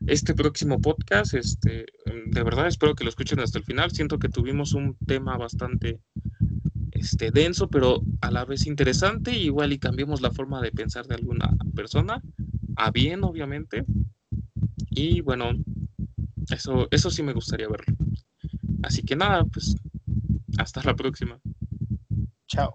[0.06, 1.86] este próximo podcast, este
[2.28, 3.92] de verdad espero que lo escuchen hasta el final.
[3.92, 6.00] Siento que tuvimos un tema bastante
[7.00, 11.16] este denso, pero a la vez interesante, igual y cambiamos la forma de pensar de
[11.16, 12.22] alguna persona
[12.76, 13.86] a bien, obviamente.
[14.90, 15.52] Y bueno,
[16.50, 17.96] eso eso sí me gustaría verlo.
[18.84, 19.76] Así que nada, pues
[20.58, 21.40] hasta la próxima.
[22.48, 22.74] Chao.